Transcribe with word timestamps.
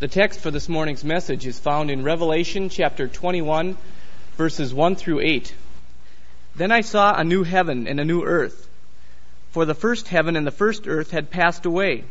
The 0.00 0.06
text 0.06 0.38
for 0.38 0.52
this 0.52 0.68
morning's 0.68 1.02
message 1.02 1.44
is 1.44 1.58
found 1.58 1.90
in 1.90 2.04
Revelation 2.04 2.68
chapter 2.68 3.08
21, 3.08 3.76
verses 4.36 4.72
1 4.72 4.94
through 4.94 5.18
8. 5.18 5.52
Then 6.54 6.70
I 6.70 6.82
saw 6.82 7.16
a 7.16 7.24
new 7.24 7.42
heaven 7.42 7.88
and 7.88 7.98
a 7.98 8.04
new 8.04 8.22
earth. 8.22 8.68
For 9.50 9.64
the 9.64 9.74
first 9.74 10.06
heaven 10.06 10.36
and 10.36 10.46
the 10.46 10.52
first 10.52 10.86
earth 10.86 11.10
had 11.10 11.32
passed 11.32 11.66
away, 11.66 12.04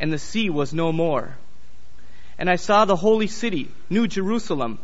and 0.00 0.12
the 0.12 0.18
sea 0.18 0.50
was 0.50 0.74
no 0.74 0.90
more. 0.90 1.36
And 2.40 2.50
I 2.50 2.56
saw 2.56 2.84
the 2.84 2.96
holy 2.96 3.28
city, 3.28 3.70
New 3.88 4.08
Jerusalem, 4.08 4.80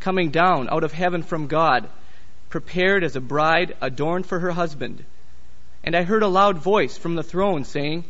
coming 0.00 0.30
down 0.30 0.68
out 0.70 0.82
of 0.82 0.92
heaven 0.92 1.22
from 1.22 1.46
God, 1.46 1.88
prepared 2.48 3.04
as 3.04 3.14
a 3.14 3.20
bride 3.20 3.76
adorned 3.80 4.26
for 4.26 4.40
her 4.40 4.50
husband. 4.50 5.04
And 5.84 5.94
I 5.94 6.02
heard 6.02 6.24
a 6.24 6.26
loud 6.26 6.58
voice 6.58 6.98
from 6.98 7.14
the 7.14 7.22
throne 7.22 7.62
saying, 7.62 8.06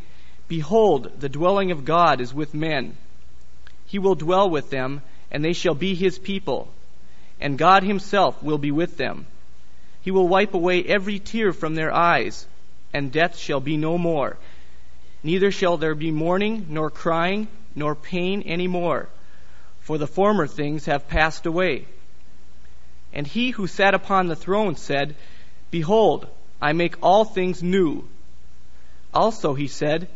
Behold, 0.48 1.20
the 1.20 1.28
dwelling 1.28 1.72
of 1.72 1.84
God 1.84 2.22
is 2.22 2.32
with 2.32 2.54
men 2.54 2.96
he 3.90 3.98
will 3.98 4.14
dwell 4.14 4.48
with 4.48 4.70
them, 4.70 5.02
and 5.32 5.44
they 5.44 5.52
shall 5.52 5.74
be 5.74 5.96
his 5.96 6.16
people. 6.16 6.68
And 7.40 7.58
God 7.58 7.82
himself 7.82 8.40
will 8.40 8.56
be 8.56 8.70
with 8.70 8.96
them. 8.96 9.26
He 10.02 10.12
will 10.12 10.28
wipe 10.28 10.54
away 10.54 10.84
every 10.84 11.18
tear 11.18 11.52
from 11.52 11.74
their 11.74 11.92
eyes, 11.92 12.46
and 12.92 13.10
death 13.10 13.36
shall 13.36 13.58
be 13.58 13.76
no 13.76 13.98
more. 13.98 14.36
Neither 15.24 15.50
shall 15.50 15.76
there 15.76 15.96
be 15.96 16.12
mourning, 16.12 16.66
nor 16.68 16.88
crying, 16.88 17.48
nor 17.74 17.96
pain 17.96 18.42
any 18.42 18.68
more, 18.68 19.08
for 19.80 19.98
the 19.98 20.06
former 20.06 20.46
things 20.46 20.86
have 20.86 21.08
passed 21.08 21.46
away. 21.46 21.84
And 23.12 23.26
he 23.26 23.50
who 23.50 23.66
sat 23.66 23.92
upon 23.92 24.28
the 24.28 24.36
throne 24.36 24.76
said, 24.76 25.16
Behold, 25.72 26.28
I 26.62 26.74
make 26.74 26.94
all 27.02 27.24
things 27.24 27.60
new. 27.60 28.04
Also 29.12 29.54
he 29.54 29.66
said, 29.66 30.06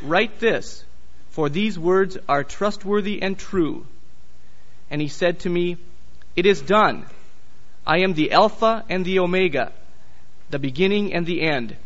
Write 0.00 0.40
this 0.40 0.82
for 1.32 1.48
these 1.48 1.78
words 1.78 2.18
are 2.28 2.44
trustworthy 2.44 3.22
and 3.22 3.38
true. 3.38 3.86
And 4.90 5.00
he 5.00 5.08
said 5.08 5.40
to 5.40 5.50
me, 5.50 5.78
It 6.36 6.44
is 6.44 6.60
done. 6.60 7.06
I 7.86 8.00
am 8.00 8.12
the 8.12 8.32
Alpha 8.32 8.84
and 8.90 9.04
the 9.04 9.18
Omega, 9.18 9.72
the 10.50 10.58
beginning 10.58 11.14
and 11.14 11.24
the 11.24 11.40
end. 11.40 11.76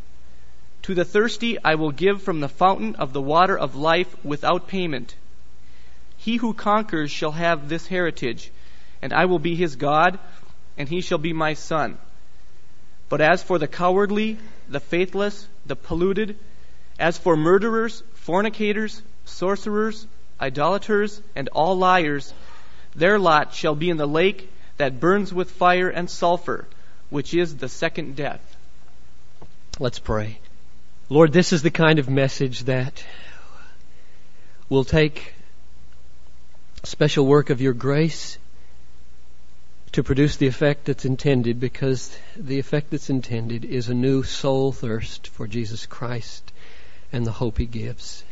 To 0.82 0.94
the 0.94 1.04
thirsty 1.04 1.58
I 1.64 1.76
will 1.76 1.92
give 1.92 2.22
from 2.22 2.40
the 2.40 2.48
fountain 2.48 2.96
of 2.96 3.12
the 3.12 3.22
water 3.22 3.56
of 3.56 3.76
life 3.76 4.12
without 4.24 4.66
payment. 4.66 5.14
He 6.16 6.36
who 6.36 6.52
conquers 6.52 7.12
shall 7.12 7.32
have 7.32 7.68
this 7.68 7.86
heritage, 7.86 8.50
and 9.00 9.12
I 9.12 9.26
will 9.26 9.38
be 9.38 9.54
his 9.54 9.76
God, 9.76 10.18
and 10.76 10.88
he 10.88 11.00
shall 11.00 11.18
be 11.18 11.32
my 11.32 11.54
son. 11.54 11.98
But 13.08 13.20
as 13.20 13.44
for 13.44 13.60
the 13.60 13.68
cowardly, 13.68 14.38
the 14.68 14.80
faithless, 14.80 15.46
the 15.64 15.76
polluted, 15.76 16.36
as 16.98 17.16
for 17.16 17.36
murderers, 17.36 18.02
fornicators, 18.14 19.02
sorcerers, 19.26 20.06
idolaters, 20.40 21.20
and 21.34 21.48
all 21.48 21.76
liars, 21.76 22.32
their 22.94 23.18
lot 23.18 23.54
shall 23.54 23.74
be 23.74 23.90
in 23.90 23.96
the 23.96 24.08
lake 24.08 24.50
that 24.78 25.00
burns 25.00 25.32
with 25.32 25.50
fire 25.50 25.88
and 25.88 26.08
sulfur, 26.08 26.66
which 27.10 27.34
is 27.34 27.56
the 27.56 27.68
second 27.68 28.16
death. 28.16 28.56
Let's 29.78 29.98
pray. 29.98 30.38
Lord, 31.08 31.32
this 31.32 31.52
is 31.52 31.62
the 31.62 31.70
kind 31.70 31.98
of 31.98 32.08
message 32.08 32.64
that 32.64 33.04
will 34.68 34.84
take 34.84 35.34
special 36.82 37.26
work 37.26 37.50
of 37.50 37.60
your 37.60 37.72
grace 37.72 38.38
to 39.92 40.02
produce 40.02 40.36
the 40.36 40.46
effect 40.46 40.86
that's 40.86 41.04
intended 41.04 41.60
because 41.60 42.16
the 42.36 42.58
effect 42.58 42.90
that's 42.90 43.10
intended 43.10 43.64
is 43.64 43.88
a 43.88 43.94
new 43.94 44.22
soul 44.22 44.72
thirst 44.72 45.28
for 45.28 45.46
Jesus 45.46 45.86
Christ 45.86 46.52
and 47.12 47.24
the 47.24 47.32
hope 47.32 47.58
he 47.58 47.66
gives 47.66 48.24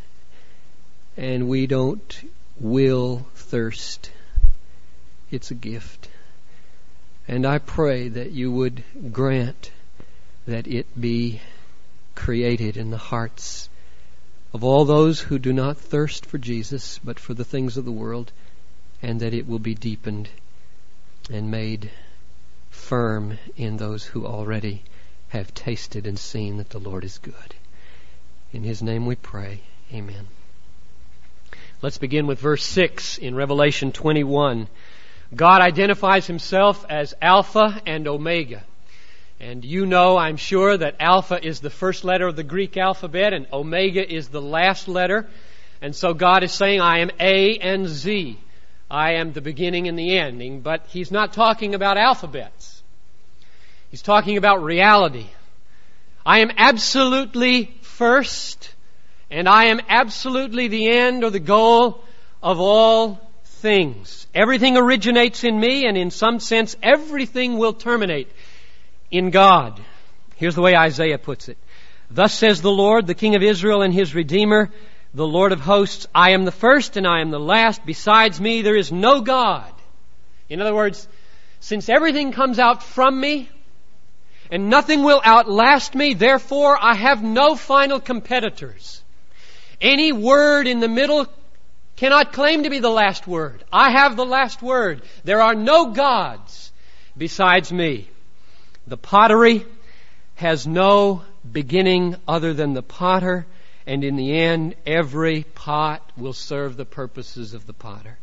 and 1.16 1.48
we 1.48 1.66
don't 1.66 2.30
will 2.58 3.26
thirst. 3.34 4.10
It's 5.30 5.50
a 5.50 5.54
gift. 5.54 6.08
And 7.26 7.46
I 7.46 7.58
pray 7.58 8.08
that 8.08 8.32
you 8.32 8.52
would 8.52 8.84
grant 9.12 9.70
that 10.47 10.66
it 10.66 10.86
be 11.00 11.41
created 12.14 12.76
in 12.76 12.91
the 12.91 12.98
hearts 12.98 13.69
of 14.53 14.62
all 14.62 14.84
those 14.84 15.20
who 15.20 15.38
do 15.38 15.53
not 15.53 15.78
thirst 15.78 16.26
for 16.26 16.38
Jesus, 16.38 17.00
but 17.03 17.19
for 17.19 17.34
the 17.34 17.44
things 17.44 17.76
of 17.76 17.84
the 17.84 17.92
world, 17.92 18.30
and 19.03 19.20
that 19.20 19.34
it 19.34 19.48
will 19.48 19.58
be 19.58 19.74
deepened 19.74 20.28
and 21.30 21.50
made 21.50 21.91
firm 22.70 23.38
in 23.56 23.76
those 23.76 24.04
who 24.04 24.26
already 24.26 24.82
have 25.28 25.53
tasted 25.54 26.06
and 26.06 26.19
seen 26.19 26.58
that 26.58 26.70
the 26.70 26.78
Lord 26.78 27.04
is 27.04 27.19
good. 27.19 27.54
In 28.53 28.62
His 28.62 28.82
name 28.82 29.06
we 29.06 29.16
pray. 29.16 29.62
Amen. 29.92 30.28
Let's 31.84 31.99
begin 31.99 32.27
with 32.27 32.39
verse 32.39 32.65
6 32.65 33.19
in 33.19 33.34
Revelation 33.34 33.93
21. 33.93 34.69
God 35.37 35.61
identifies 35.61 36.27
himself 36.27 36.87
as 36.89 37.12
Alpha 37.21 37.78
and 37.84 38.09
Omega. 38.09 38.65
And 39.39 39.62
you 39.62 39.84
know, 39.84 40.17
I'm 40.17 40.39
sure, 40.39 40.78
that 40.78 40.97
Alpha 40.99 41.47
is 41.47 41.61
the 41.61 41.69
first 41.69 42.03
letter 42.03 42.27
of 42.27 42.37
the 42.37 42.43
Greek 42.43 42.78
alphabet 42.78 43.34
and 43.34 43.47
Omega 43.53 44.00
is 44.11 44.28
the 44.28 44.41
last 44.41 44.89
letter. 44.89 45.28
And 45.83 45.95
so 45.95 46.15
God 46.15 46.43
is 46.43 46.53
saying, 46.53 46.81
I 46.81 47.00
am 47.00 47.11
A 47.21 47.59
and 47.59 47.87
Z. 47.87 48.39
I 48.91 49.16
am 49.16 49.34
the 49.34 49.43
beginning 49.43 49.87
and 49.87 49.99
the 49.99 50.16
ending. 50.16 50.62
But 50.62 50.87
He's 50.89 51.11
not 51.11 51.34
talking 51.34 51.75
about 51.75 51.99
alphabets. 51.99 52.83
He's 53.91 54.01
talking 54.01 54.39
about 54.39 54.62
reality. 54.62 55.27
I 56.25 56.39
am 56.39 56.51
absolutely 56.56 57.75
first 57.83 58.73
and 59.34 59.49
I 59.49 59.65
am 59.65 59.81
absolutely 59.89 60.69
the 60.69 60.89
end 60.89 61.25
or 61.25 61.31
the 61.31 61.41
goal 61.41 62.05
of 62.41 62.61
all 62.61 63.21
things. 63.45 64.28
Everything 64.33 64.77
originates 64.77 65.43
in 65.43 65.59
me, 65.59 65.87
and 65.87 65.97
in 65.99 66.12
some 66.12 66.39
sense, 66.39 66.77
everything 66.81 67.59
will 67.59 67.72
terminate 67.72 68.31
in 69.11 69.31
God. 69.31 69.81
Here's 70.37 70.55
the 70.55 70.62
way 70.62 70.77
Isaiah 70.77 71.19
puts 71.19 71.49
it. 71.49 71.59
Thus 72.12 72.33
says 72.33 72.62
the 72.62 72.71
Lord, 72.71 73.09
the 73.09 73.15
King 73.15 73.34
of 73.34 73.43
Israel 73.43 73.83
and 73.83 73.93
his 73.93 74.15
Redeemer, 74.15 74.71
the 75.15 75.27
Lord 75.27 75.51
of 75.51 75.59
hosts, 75.59 76.06
I 76.15 76.31
am 76.31 76.45
the 76.45 76.53
first 76.53 76.97
and 76.97 77.05
I 77.05 77.21
am 77.21 77.31
the 77.31 77.41
last. 77.41 77.84
Besides 77.84 78.41
me, 78.41 78.62
there 78.62 78.77
is 78.77 78.93
no 78.93 79.21
God. 79.21 79.72
In 80.49 80.61
other 80.61 80.75
words, 80.75 81.09
since 81.59 81.89
everything 81.89 82.31
comes 82.31 82.61
out 82.61 82.84
from 82.84 83.21
me, 83.21 83.49
and 84.49 84.71
nothing 84.71 85.03
will 85.03 85.21
outlast 85.25 85.97
me, 85.97 86.15
therefore 86.15 86.78
I 86.81 86.95
have 86.95 87.21
no 87.21 87.56
final 87.56 87.99
competitors. 87.99 89.01
Any 89.80 90.12
word 90.12 90.66
in 90.66 90.80
the 90.80 90.88
middle 90.88 91.26
cannot 91.96 92.32
claim 92.32 92.64
to 92.64 92.70
be 92.70 92.80
the 92.80 92.90
last 92.90 93.26
word. 93.26 93.64
I 93.72 93.90
have 93.90 94.16
the 94.16 94.24
last 94.24 94.62
word. 94.62 95.02
There 95.24 95.40
are 95.40 95.54
no 95.54 95.92
gods 95.92 96.72
besides 97.16 97.72
me. 97.72 98.08
The 98.86 98.96
pottery 98.96 99.64
has 100.34 100.66
no 100.66 101.22
beginning 101.50 102.16
other 102.26 102.52
than 102.52 102.74
the 102.74 102.82
potter, 102.82 103.46
and 103.86 104.02
in 104.02 104.16
the 104.16 104.36
end, 104.36 104.74
every 104.86 105.44
pot 105.44 106.02
will 106.16 106.32
serve 106.32 106.76
the 106.76 106.84
purposes 106.84 107.54
of 107.54 107.66
the 107.66 107.72
potter. 107.72 108.18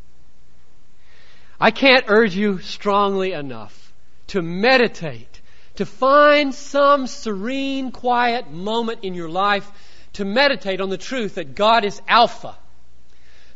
I 1.59 1.71
can't 1.71 2.05
urge 2.07 2.35
you 2.35 2.59
strongly 2.59 3.33
enough 3.33 3.93
to 4.27 4.41
meditate, 4.41 5.41
to 5.75 5.85
find 5.85 6.53
some 6.53 7.07
serene, 7.07 7.91
quiet 7.91 8.49
moment 8.49 9.03
in 9.03 9.13
your 9.13 9.29
life 9.29 9.71
to 10.13 10.25
meditate 10.25 10.81
on 10.81 10.89
the 10.89 10.97
truth 10.97 11.35
that 11.35 11.55
God 11.55 11.85
is 11.85 12.01
Alpha, 12.07 12.55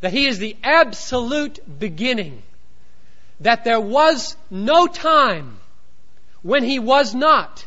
that 0.01 0.13
He 0.13 0.27
is 0.27 0.39
the 0.39 0.55
absolute 0.63 1.59
beginning, 1.79 2.41
that 3.41 3.63
there 3.63 3.81
was 3.81 4.35
no 4.49 4.87
time 4.87 5.57
when 6.41 6.63
He 6.63 6.79
was 6.79 7.13
not, 7.13 7.65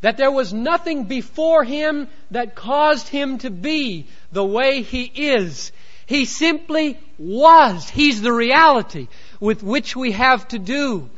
that 0.00 0.16
there 0.16 0.30
was 0.30 0.52
nothing 0.52 1.04
before 1.04 1.64
Him 1.64 2.08
that 2.30 2.54
caused 2.54 3.08
Him 3.08 3.38
to 3.38 3.50
be 3.50 4.06
the 4.32 4.44
way 4.44 4.82
He 4.82 5.04
is. 5.04 5.72
He 6.06 6.24
simply 6.24 6.98
was. 7.18 7.88
He's 7.88 8.20
the 8.20 8.32
reality 8.32 9.08
with 9.38 9.62
which 9.62 9.94
we 9.94 10.12
have 10.12 10.48
to 10.48 10.58
do. 10.58 11.08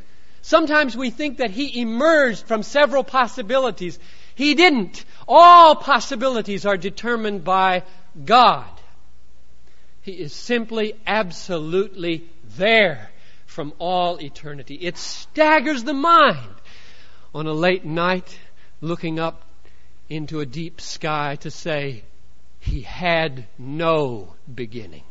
Sometimes 0.43 0.95
we 0.95 1.09
think 1.09 1.37
that 1.37 1.51
He 1.51 1.81
emerged 1.81 2.45
from 2.45 2.63
several 2.63 3.03
possibilities. 3.03 3.97
He 4.35 4.55
didn't. 4.55 5.05
All 5.27 5.75
possibilities 5.75 6.65
are 6.65 6.77
determined 6.77 7.43
by 7.43 7.83
God. 8.23 8.69
He 10.01 10.13
is 10.13 10.33
simply, 10.33 10.95
absolutely 11.07 12.29
there 12.57 13.09
from 13.45 13.73
all 13.79 14.21
eternity. 14.21 14.75
It 14.75 14.97
staggers 14.97 15.83
the 15.83 15.93
mind 15.93 16.55
on 17.33 17.47
a 17.47 17.53
late 17.53 17.85
night 17.85 18.37
looking 18.81 19.19
up 19.19 19.43
into 20.09 20.39
a 20.39 20.45
deep 20.45 20.81
sky 20.81 21.37
to 21.37 21.51
say, 21.51 22.03
He 22.59 22.81
had 22.81 23.47
no 23.57 24.35
beginning. 24.53 25.03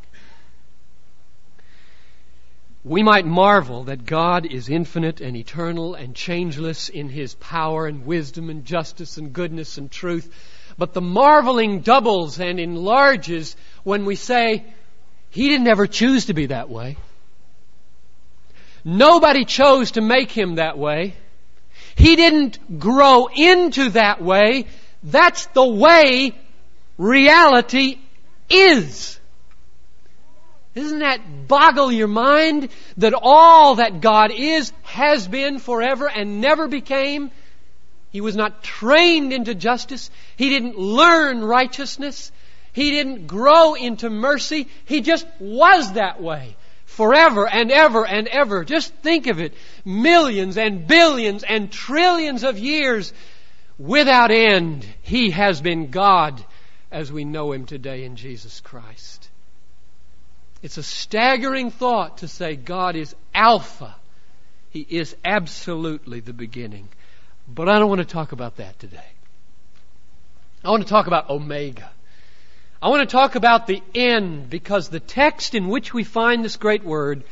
We 2.85 3.01
might 3.01 3.25
marvel 3.25 3.85
that 3.85 4.05
God 4.05 4.45
is 4.45 4.67
infinite 4.67 5.21
and 5.21 5.37
eternal 5.37 5.95
and 5.95 6.13
changeless 6.13 6.89
in 6.89 7.07
His 7.07 7.33
power 7.35 7.87
and 7.87 8.05
wisdom 8.05 8.49
and 8.49 8.65
justice 8.65 9.17
and 9.17 9.31
goodness 9.31 9.77
and 9.77 9.89
truth. 9.89 10.29
But 10.77 10.93
the 10.93 11.01
marveling 11.01 11.79
doubles 11.81 12.39
and 12.39 12.59
enlarges 12.59 13.55
when 13.83 14.03
we 14.05 14.15
say, 14.15 14.65
He 15.29 15.47
didn't 15.47 15.67
ever 15.67 15.87
choose 15.87 16.25
to 16.25 16.33
be 16.33 16.47
that 16.47 16.69
way. 16.69 16.97
Nobody 18.83 19.45
chose 19.45 19.91
to 19.91 20.01
make 20.01 20.31
him 20.31 20.55
that 20.55 20.77
way. 20.77 21.15
He 21.95 22.17
didn't 22.17 22.79
grow 22.79 23.27
into 23.27 23.91
that 23.91 24.21
way. 24.21 24.65
That's 25.03 25.45
the 25.47 25.65
way 25.65 26.35
reality 26.97 27.99
is. 28.49 29.19
Doesn't 30.75 30.99
that 30.99 31.47
boggle 31.47 31.91
your 31.91 32.07
mind 32.07 32.69
that 32.97 33.13
all 33.15 33.75
that 33.75 34.01
God 34.01 34.31
is 34.31 34.73
has 34.83 35.27
been 35.27 35.59
forever 35.59 36.09
and 36.09 36.41
never 36.41 36.67
became? 36.67 37.31
He 38.09 38.21
was 38.21 38.35
not 38.35 38.63
trained 38.63 39.33
into 39.33 39.55
justice. 39.55 40.09
He 40.35 40.49
didn't 40.49 40.77
learn 40.77 41.43
righteousness. 41.43 42.31
He 42.71 42.91
didn't 42.91 43.27
grow 43.27 43.75
into 43.75 44.09
mercy. 44.09 44.67
He 44.85 45.01
just 45.01 45.27
was 45.39 45.93
that 45.93 46.21
way 46.21 46.55
forever 46.85 47.47
and 47.47 47.71
ever 47.71 48.05
and 48.05 48.27
ever. 48.27 48.63
Just 48.63 48.93
think 48.95 49.27
of 49.27 49.39
it. 49.39 49.53
Millions 49.85 50.57
and 50.57 50.87
billions 50.87 51.43
and 51.43 51.71
trillions 51.71 52.43
of 52.43 52.57
years 52.57 53.13
without 53.77 54.31
end. 54.31 54.85
He 55.01 55.31
has 55.31 55.61
been 55.61 55.91
God 55.91 56.43
as 56.91 57.11
we 57.11 57.25
know 57.25 57.51
Him 57.51 57.65
today 57.65 58.05
in 58.05 58.15
Jesus 58.15 58.59
Christ. 58.61 59.22
It's 60.63 60.77
a 60.77 60.83
staggering 60.83 61.71
thought 61.71 62.19
to 62.19 62.27
say 62.29 62.55
God 62.55 62.95
is 62.95 63.13
Alpha. 63.35 63.93
He 64.69 64.87
is 64.89 65.13
absolutely 65.23 66.21
the 66.21 66.31
beginning. 66.31 66.87
But 67.47 67.67
I 67.67 67.77
don't 67.77 67.89
want 67.89 67.99
to 67.99 68.05
talk 68.05 68.31
about 68.31 68.55
that 68.55 68.79
today. 68.79 69.11
I 70.63 70.69
want 70.69 70.81
to 70.81 70.89
talk 70.89 71.07
about 71.07 71.29
Omega. 71.29 71.91
I 72.81 72.87
want 72.87 73.07
to 73.07 73.11
talk 73.11 73.35
about 73.35 73.67
the 73.67 73.83
end 73.93 74.49
because 74.49 74.87
the 74.87 75.01
text 75.01 75.53
in 75.53 75.67
which 75.67 75.93
we 75.93 76.05
find 76.05 76.43
this 76.43 76.55
great 76.55 76.85
word 76.85 77.23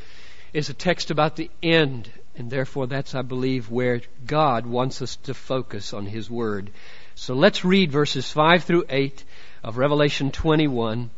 is 0.51 0.69
a 0.69 0.73
text 0.73 1.09
about 1.09 1.37
the 1.37 1.49
end. 1.63 2.11
And 2.35 2.49
therefore, 2.49 2.87
that's, 2.87 3.15
I 3.15 3.21
believe, 3.21 3.71
where 3.71 4.01
God 4.25 4.65
wants 4.65 5.01
us 5.01 5.15
to 5.23 5.33
focus 5.33 5.93
on 5.93 6.05
His 6.05 6.29
Word. 6.29 6.69
So 7.15 7.33
let's 7.33 7.63
read 7.63 7.91
verses 7.91 8.29
5 8.29 8.65
through 8.65 8.85
8 8.89 9.23
of 9.63 9.77
Revelation 9.77 10.31
21 10.31 11.09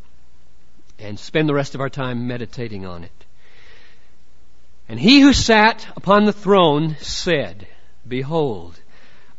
and 1.00 1.20
spend 1.20 1.50
the 1.50 1.54
rest 1.54 1.76
of 1.76 1.82
our 1.82 1.90
time 1.90 2.28
meditating 2.28 2.86
on 2.86 3.04
it. 3.04 3.26
And 4.88 5.00
he 5.00 5.22
who 5.22 5.34
sat 5.34 5.88
upon 5.96 6.26
the 6.26 6.34
throne 6.34 6.98
said, 7.00 7.68
Behold, 8.08 8.80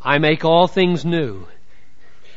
I 0.01 0.19
make 0.19 0.45
all 0.45 0.67
things 0.67 1.05
new. 1.05 1.47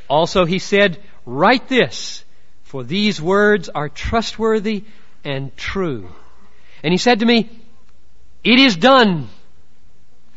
Also 0.10 0.46
he 0.46 0.60
said, 0.60 1.02
Write 1.26 1.68
this, 1.68 2.24
for 2.64 2.84
these 2.84 3.22
words 3.22 3.70
are 3.70 3.90
trustworthy 3.90 4.84
and 5.24 5.56
true. 5.58 6.10
And 6.84 6.94
he 6.94 6.98
said 6.98 7.20
to 7.20 7.26
me, 7.26 7.50
It 8.44 8.60
is 8.60 8.76
done. 8.76 9.30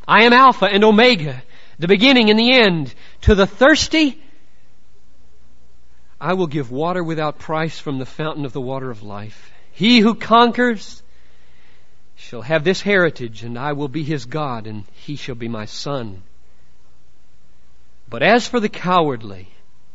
I 0.07 0.25
am 0.25 0.33
Alpha 0.33 0.67
and 0.67 0.83
Omega, 0.83 1.43
the 1.79 1.89
beginning 1.89 2.31
and 2.31 2.39
the 2.39 2.53
end. 2.53 2.95
To 3.23 3.35
the 3.35 3.47
thirsty, 3.47 4.20
I 6.21 6.35
will 6.35 6.47
give 6.47 6.71
water 6.71 7.03
without 7.03 7.39
price 7.39 7.79
from 7.79 7.99
the 7.99 8.07
fountain 8.07 8.45
of 8.45 8.53
the 8.53 8.61
water 8.61 8.91
of 8.91 9.03
life. 9.03 9.51
He 9.73 10.01
who 10.01 10.15
conquers 10.15 11.03
shall 12.15 12.43
have 12.43 12.63
this 12.63 12.83
heritage, 12.83 13.43
and 13.43 13.59
I 13.59 13.73
will 13.73 13.89
be 13.89 14.05
his 14.05 14.27
God, 14.27 14.67
and 14.67 14.85
he 14.93 15.17
shall 15.17 15.35
be 15.35 15.49
my 15.49 15.65
son. 15.65 16.23
But 18.09 18.23
as 18.23 18.47
for 18.47 18.61
the 18.61 18.69
cowardly, 18.69 19.49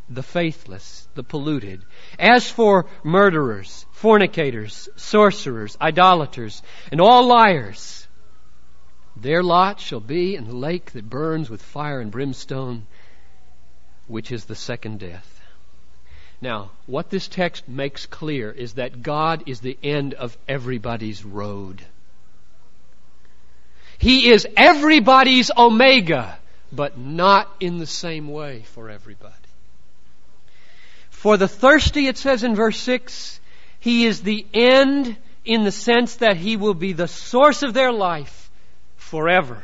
the 0.10 0.24
faithless, 0.24 1.08
the 1.14 1.24
polluted. 1.24 1.84
As 2.18 2.50
for 2.50 2.88
murderers, 3.04 3.86
fornicators, 3.92 4.90
sorcerers, 4.96 5.78
idolaters, 5.80 6.64
and 6.92 7.02
all 7.02 7.28
liars, 7.28 8.08
their 9.16 9.44
lot 9.44 9.80
shall 9.80 10.00
be 10.00 10.36
in 10.36 10.46
the 10.46 10.56
lake 10.56 10.92
that 10.92 11.10
burns 11.10 11.50
with 11.50 11.62
fire 11.62 12.00
and 12.00 12.12
brimstone, 12.12 12.88
which 14.08 14.32
is 14.32 14.46
the 14.46 14.56
second 14.56 15.00
death. 15.00 15.35
Now, 16.42 16.72
what 16.86 17.10
this 17.10 17.28
text 17.28 17.68
makes 17.68 18.06
clear 18.06 18.52
is 18.52 18.74
that 18.74 19.02
God 19.02 19.44
is 19.48 19.62
the 19.62 19.78
end 19.82 20.14
of 20.14 20.38
everybody's 20.48 21.24
road. 21.24 21.82
He 23.98 24.30
is 24.30 24.48
everybody's 24.58 25.50
omega, 25.58 26.38
but 26.72 26.98
not 26.98 27.50
in 27.60 27.78
the 27.78 27.88
same 27.88 28.28
way 28.28 28.64
for 28.74 28.90
everybody. 28.90 29.34
For 31.10 31.38
the 31.38 31.48
thirsty, 31.48 32.08
it 32.08 32.18
says 32.18 32.44
in 32.44 32.56
verse 32.56 32.78
6, 32.78 33.40
He 33.80 34.06
is 34.06 34.22
the 34.22 34.46
end 34.54 35.16
in 35.46 35.64
the 35.64 35.72
sense 35.72 36.18
that 36.18 36.38
He 36.38 36.58
will 36.58 36.74
be 36.74 36.94
the 36.94 37.08
source 37.08 37.64
of 37.64 37.74
their 37.74 37.92
life 37.92 38.52
forever. 38.98 39.64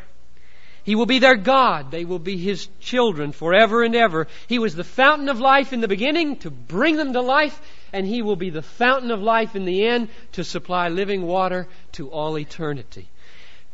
He 0.83 0.95
will 0.95 1.05
be 1.05 1.19
their 1.19 1.35
God. 1.35 1.91
They 1.91 2.05
will 2.05 2.19
be 2.19 2.37
His 2.37 2.67
children 2.79 3.31
forever 3.31 3.83
and 3.83 3.95
ever. 3.95 4.27
He 4.47 4.59
was 4.59 4.75
the 4.75 4.83
fountain 4.83 5.29
of 5.29 5.39
life 5.39 5.73
in 5.73 5.81
the 5.81 5.87
beginning 5.87 6.37
to 6.37 6.49
bring 6.49 6.95
them 6.95 7.13
to 7.13 7.21
life, 7.21 7.59
and 7.93 8.05
He 8.05 8.21
will 8.21 8.35
be 8.35 8.49
the 8.49 8.61
fountain 8.61 9.11
of 9.11 9.21
life 9.21 9.55
in 9.55 9.65
the 9.65 9.85
end 9.85 10.09
to 10.33 10.43
supply 10.43 10.89
living 10.89 11.21
water 11.23 11.67
to 11.93 12.09
all 12.09 12.37
eternity. 12.37 13.07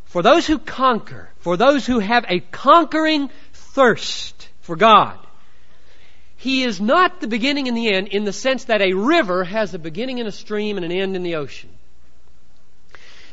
For 0.06 0.22
those 0.22 0.48
who 0.48 0.60
conquer, 0.60 1.30
for 1.40 1.58
those 1.58 1.86
who 1.86 2.00
have 2.00 2.26
a 2.28 2.40
conquering 2.40 3.30
thirst 3.54 4.50
for 4.62 4.76
God, 4.76 5.18
he 6.38 6.64
is 6.64 6.80
not 6.80 7.20
the 7.20 7.28
beginning 7.28 7.68
and 7.68 7.76
the 7.76 7.92
end 7.92 8.10
in 8.10 8.24
the 8.24 8.32
sense 8.32 8.66
that 8.66 8.82
a 8.82 8.94
river 8.94 9.44
has 9.44 9.74
a 9.74 9.80
beginning 9.80 10.20
in 10.20 10.28
a 10.28 10.32
stream 10.32 10.78
and 10.78 10.86
an 10.86 10.92
end 10.92 11.16
in 11.16 11.24
the 11.24 11.36
ocean. 11.36 11.70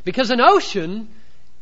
Because 0.04 0.30
an 0.30 0.40
ocean 0.40 1.08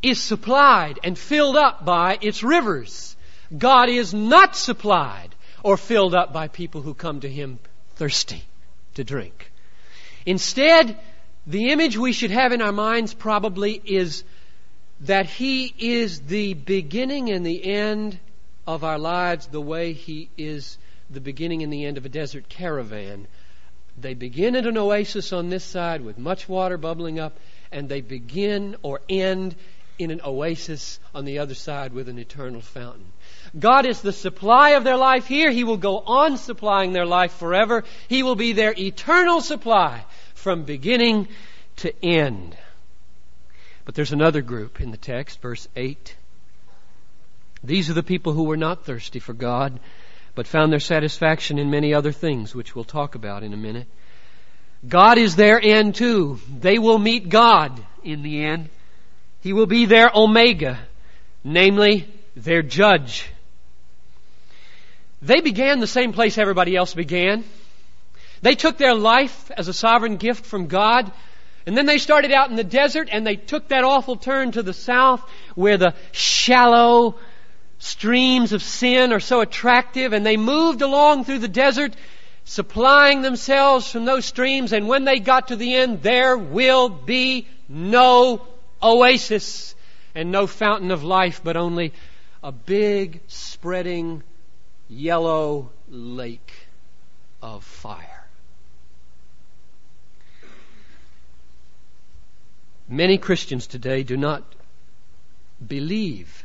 is 0.03 0.21
supplied 0.21 0.99
and 1.03 1.17
filled 1.17 1.55
up 1.55 1.85
by 1.85 2.19
its 2.21 2.43
rivers. 2.43 3.15
God 3.57 3.89
is 3.89 4.13
not 4.13 4.55
supplied 4.55 5.33
or 5.63 5.77
filled 5.77 6.13
up 6.13 6.33
by 6.33 6.49
people 6.49 6.81
who 6.81 6.93
come 6.93 7.21
to 7.21 7.29
Him 7.29 7.57
thirsty 7.95 8.43
to 8.95 9.03
drink. 9.03 9.51
Instead, 10.25 10.99
the 11.47 11.71
image 11.71 11.97
we 11.97 12.13
should 12.13 12.31
have 12.31 12.51
in 12.51 12.61
our 12.61 12.71
minds 12.71 13.13
probably 13.13 13.81
is 13.83 14.23
that 15.01 15.25
He 15.25 15.73
is 15.77 16.21
the 16.21 16.53
beginning 16.53 17.29
and 17.31 17.45
the 17.45 17.63
end 17.63 18.19
of 18.67 18.83
our 18.83 18.99
lives 18.99 19.47
the 19.47 19.61
way 19.61 19.93
He 19.93 20.29
is 20.37 20.77
the 21.09 21.21
beginning 21.21 21.63
and 21.63 21.71
the 21.71 21.85
end 21.85 21.97
of 21.97 22.05
a 22.05 22.09
desert 22.09 22.49
caravan. 22.49 23.27
They 23.97 24.15
begin 24.15 24.55
at 24.55 24.65
an 24.65 24.77
oasis 24.77 25.31
on 25.31 25.49
this 25.49 25.63
side 25.63 26.01
with 26.01 26.17
much 26.17 26.49
water 26.49 26.77
bubbling 26.77 27.19
up, 27.19 27.37
and 27.71 27.87
they 27.87 28.01
begin 28.01 28.75
or 28.81 29.01
end 29.07 29.55
in 29.99 30.11
an 30.11 30.21
oasis 30.23 30.99
on 31.13 31.25
the 31.25 31.39
other 31.39 31.53
side 31.53 31.93
with 31.93 32.09
an 32.09 32.19
eternal 32.19 32.61
fountain. 32.61 33.05
God 33.57 33.85
is 33.85 34.01
the 34.01 34.11
supply 34.11 34.71
of 34.71 34.83
their 34.83 34.97
life 34.97 35.27
here. 35.27 35.51
He 35.51 35.63
will 35.63 35.77
go 35.77 35.99
on 35.99 36.37
supplying 36.37 36.93
their 36.93 37.05
life 37.05 37.33
forever. 37.33 37.83
He 38.07 38.23
will 38.23 38.35
be 38.35 38.53
their 38.53 38.73
eternal 38.77 39.41
supply 39.41 40.05
from 40.33 40.63
beginning 40.63 41.27
to 41.77 41.93
end. 42.03 42.57
But 43.85 43.95
there's 43.95 44.13
another 44.13 44.41
group 44.41 44.81
in 44.81 44.91
the 44.91 44.97
text, 44.97 45.41
verse 45.41 45.67
8. 45.75 46.15
These 47.63 47.89
are 47.89 47.93
the 47.93 48.03
people 48.03 48.33
who 48.33 48.43
were 48.43 48.57
not 48.57 48.85
thirsty 48.85 49.19
for 49.19 49.33
God, 49.33 49.79
but 50.35 50.47
found 50.47 50.71
their 50.71 50.79
satisfaction 50.79 51.59
in 51.59 51.69
many 51.69 51.93
other 51.93 52.11
things, 52.11 52.55
which 52.55 52.75
we'll 52.75 52.83
talk 52.83 53.15
about 53.15 53.43
in 53.43 53.53
a 53.53 53.57
minute. 53.57 53.87
God 54.87 55.17
is 55.17 55.35
their 55.35 55.61
end 55.61 55.95
too. 55.95 56.39
They 56.59 56.77
will 56.77 56.97
meet 56.97 57.29
God 57.29 57.79
in 58.03 58.21
the 58.21 58.43
end. 58.43 58.69
He 59.43 59.51
will 59.51 59.65
be 59.65 59.85
their 59.85 60.09
Omega, 60.15 60.79
namely 61.43 62.07
their 62.33 62.61
judge. 62.61 63.29
They 65.21 65.41
began 65.41 65.81
the 65.81 65.85
same 65.87 66.13
place 66.13 66.37
everybody 66.37 66.77
else 66.77 66.93
began. 66.93 67.43
They 68.41 68.55
took 68.55 68.77
their 68.77 68.95
life 68.95 69.51
as 69.51 69.67
a 69.67 69.73
sovereign 69.73 70.15
gift 70.15 70.45
from 70.45 70.67
God, 70.67 71.11
and 71.65 71.77
then 71.77 71.85
they 71.85 71.97
started 71.97 72.31
out 72.31 72.51
in 72.51 72.55
the 72.55 72.63
desert 72.63 73.09
and 73.11 73.27
they 73.27 73.35
took 73.35 73.67
that 73.67 73.83
awful 73.83 74.15
turn 74.15 74.53
to 74.53 74.63
the 74.63 74.73
south 74.73 75.21
where 75.55 75.75
the 75.75 75.93
shallow, 76.13 77.15
streams 77.79 78.53
of 78.53 78.63
sin 78.63 79.11
are 79.11 79.19
so 79.19 79.41
attractive, 79.41 80.13
and 80.13 80.25
they 80.25 80.37
moved 80.37 80.81
along 80.81 81.25
through 81.25 81.39
the 81.39 81.49
desert, 81.49 81.93
supplying 82.45 83.21
themselves 83.21 83.91
from 83.91 84.05
those 84.05 84.23
streams, 84.23 84.71
and 84.71 84.87
when 84.87 85.03
they 85.03 85.19
got 85.19 85.49
to 85.49 85.57
the 85.57 85.75
end, 85.75 86.01
there 86.01 86.37
will 86.37 86.87
be 86.87 87.45
no 87.67 88.47
oasis 88.83 89.75
and 90.13 90.31
no 90.31 90.45
fountain 90.47 90.91
of 90.91 91.03
life, 91.03 91.41
but 91.43 91.57
only 91.57 91.93
a 92.43 92.51
big, 92.51 93.21
spreading, 93.27 94.21
yellow 94.89 95.71
lake 95.89 96.53
of 97.41 97.63
fire. 97.63 98.27
Many 102.87 103.17
Christians 103.17 103.65
today 103.65 104.03
do 104.03 104.17
not 104.17 104.43
believe 105.65 106.43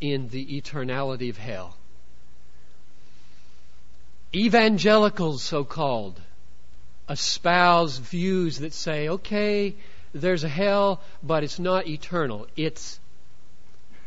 in 0.00 0.28
the 0.28 0.60
eternality 0.60 1.30
of 1.30 1.36
hell. 1.36 1.76
Evangelicals, 4.34 5.42
so 5.42 5.64
called, 5.64 6.20
espouse 7.08 7.98
views 7.98 8.58
that 8.60 8.72
say, 8.72 9.08
okay, 9.08 9.74
there's 10.14 10.44
a 10.44 10.48
hell, 10.48 11.00
but 11.22 11.42
it's 11.42 11.58
not 11.58 11.86
eternal. 11.88 12.46
It's 12.56 13.00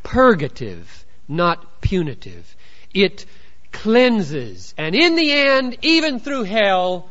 purgative, 0.03 1.05
not 1.27 1.81
punitive. 1.81 2.55
It 2.93 3.25
cleanses. 3.71 4.73
And 4.77 4.95
in 4.95 5.15
the 5.15 5.31
end, 5.31 5.77
even 5.81 6.19
through 6.19 6.43
hell, 6.43 7.09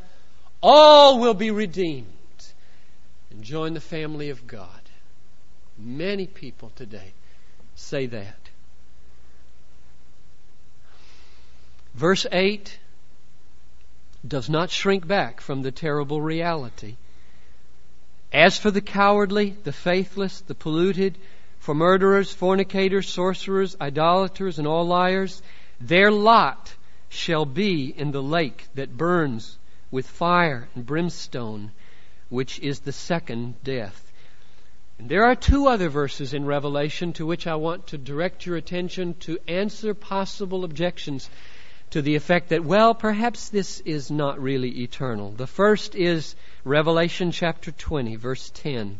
all 0.63 1.21
will 1.21 1.35
be 1.35 1.51
redeemed 1.51 2.07
and 3.31 3.43
join 3.43 3.75
the 3.75 3.81
family 3.81 4.31
of 4.31 4.47
God. 4.47 4.71
Many 5.79 6.27
people 6.27 6.73
today 6.75 7.13
say 7.75 8.07
that. 8.07 8.39
Verse 11.95 12.27
8 12.33 12.79
does 14.27 14.49
not 14.49 14.71
shrink 14.71 15.07
back 15.07 15.41
from 15.41 15.63
the 15.63 15.71
terrible 15.71 16.21
reality. 16.21 16.97
As 18.33 18.59
for 18.59 18.71
the 18.71 18.81
cowardly, 18.81 19.57
the 19.65 19.73
faithless, 19.73 20.41
the 20.41 20.55
polluted, 20.55 21.17
for 21.59 21.75
murderers, 21.75 22.33
fornicators, 22.33 23.09
sorcerers, 23.09 23.77
idolaters, 23.81 24.59
and 24.59 24.69
all 24.69 24.87
liars, 24.87 25.43
their 25.81 26.11
lot 26.11 26.75
shall 27.09 27.45
be 27.45 27.95
in 27.97 28.11
the 28.11 28.23
lake 28.23 28.67
that 28.75 28.97
burns 28.97 29.59
with 29.91 30.07
fire 30.07 30.69
and 30.75 30.85
brimstone, 30.85 31.71
which 32.29 32.59
is 32.61 32.81
the 32.81 32.93
second 32.93 33.55
death. 33.63 34.13
And 34.99 35.09
there 35.09 35.25
are 35.25 35.37
two 35.37 35.67
other 35.67 35.89
verses 35.89 36.33
in 36.35 36.47
Revelation 36.47 37.13
to 37.15 37.27
which 37.27 37.47
I 37.47 37.57
want 37.57 37.89
to 37.89 37.99
direct 37.99 38.47
your 38.47 38.57
attention 38.57 39.15
to 39.21 39.39
answer 39.47 39.95
possible 39.95 40.65
objections 40.65 41.29
to 41.91 42.03
the 42.03 42.17
effect 42.17 42.49
that, 42.49 42.65
well, 42.65 42.95
perhaps 42.95 43.49
this 43.49 43.81
is 43.81 44.11
not 44.11 44.41
really 44.43 44.83
eternal. 44.83 45.31
The 45.31 45.47
first 45.47 45.95
is 45.95 46.35
Revelation 46.65 47.31
chapter 47.31 47.71
20, 47.71 48.17
verse 48.17 48.51
10. 48.55 48.99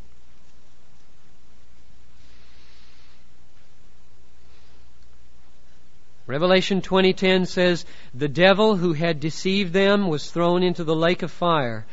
Revelation 6.29 6.83
20:10 6.83 7.47
says, 7.47 7.85
"The 8.13 8.29
devil 8.29 8.77
who 8.77 8.95
had 8.95 9.21
deceived 9.21 9.73
them 9.73 10.09
was 10.09 10.31
thrown 10.31 10.65
into 10.65 10.83
the 10.83 10.97
lake 10.97 11.23
of 11.23 11.31
fire 11.31 11.87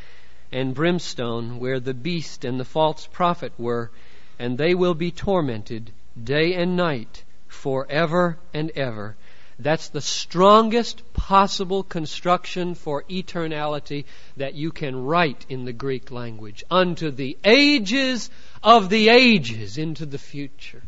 and 0.52 0.74
brimstone 0.74 1.60
where 1.60 1.80
the 1.80 1.94
beast 1.94 2.44
and 2.44 2.60
the 2.60 2.66
false 2.66 3.08
prophet 3.08 3.54
were, 3.60 3.92
and 4.40 4.58
they 4.58 4.74
will 4.74 4.96
be 4.96 5.12
tormented 5.12 5.92
day 6.22 6.56
and 6.56 6.76
night 6.76 7.24
forever 7.48 8.40
and 8.56 8.72
ever." 8.72 9.16
That's 9.60 9.90
the 9.90 10.02
strongest 10.02 11.14
possible 11.14 11.84
construction 11.84 12.76
for 12.76 13.04
eternality 13.04 14.06
that 14.38 14.56
you 14.56 14.72
can 14.72 15.06
write 15.06 15.46
in 15.50 15.66
the 15.66 15.74
Greek 15.74 16.12
language. 16.12 16.64
Unto 16.72 17.12
the 17.12 17.38
ages 17.44 18.30
of 18.64 18.90
the 18.90 19.10
ages 19.10 19.78
into 19.78 20.06
the 20.06 20.18
future. 20.18 20.82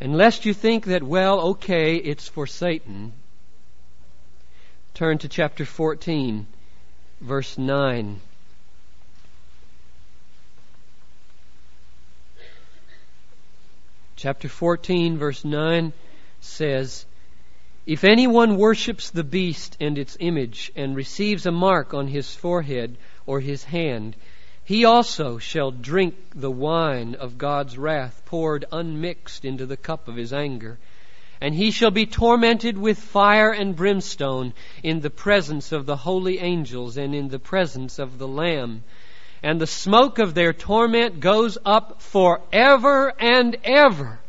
Unless 0.00 0.44
you 0.44 0.54
think 0.54 0.86
that, 0.86 1.02
well, 1.02 1.40
okay, 1.50 1.96
it's 1.96 2.26
for 2.26 2.46
Satan, 2.46 3.12
turn 4.94 5.18
to 5.18 5.28
chapter 5.28 5.64
14, 5.64 6.46
verse 7.20 7.56
9. 7.56 8.20
Chapter 14.16 14.48
14, 14.48 15.18
verse 15.18 15.44
9 15.44 15.92
says, 16.40 17.06
If 17.84 18.04
anyone 18.04 18.58
worships 18.58 19.10
the 19.10 19.24
beast 19.24 19.76
and 19.80 19.98
its 19.98 20.16
image, 20.20 20.70
and 20.76 20.94
receives 20.94 21.46
a 21.46 21.50
mark 21.50 21.92
on 21.92 22.06
his 22.06 22.32
forehead 22.32 22.96
or 23.26 23.40
his 23.40 23.64
hand, 23.64 24.14
he 24.64 24.84
also 24.84 25.38
shall 25.38 25.72
drink 25.72 26.14
the 26.32 26.50
wine 26.50 27.16
of 27.16 27.38
God's 27.38 27.76
wrath 27.76 28.22
poured 28.24 28.64
unmixed 28.70 29.44
into 29.44 29.66
the 29.66 29.76
cup 29.76 30.06
of 30.06 30.14
his 30.14 30.32
anger. 30.32 30.78
And 31.40 31.56
he 31.56 31.72
shall 31.72 31.90
be 31.90 32.06
tormented 32.06 32.78
with 32.78 33.00
fire 33.00 33.50
and 33.50 33.74
brimstone 33.74 34.52
in 34.84 35.00
the 35.00 35.10
presence 35.10 35.72
of 35.72 35.84
the 35.84 35.96
holy 35.96 36.38
angels 36.38 36.96
and 36.96 37.12
in 37.16 37.30
the 37.30 37.40
presence 37.40 37.98
of 37.98 38.18
the 38.18 38.28
Lamb. 38.28 38.84
And 39.42 39.60
the 39.60 39.66
smoke 39.66 40.20
of 40.20 40.34
their 40.34 40.52
torment 40.52 41.18
goes 41.18 41.58
up 41.64 42.00
forever 42.00 43.12
and 43.18 43.56
ever. 43.64 44.20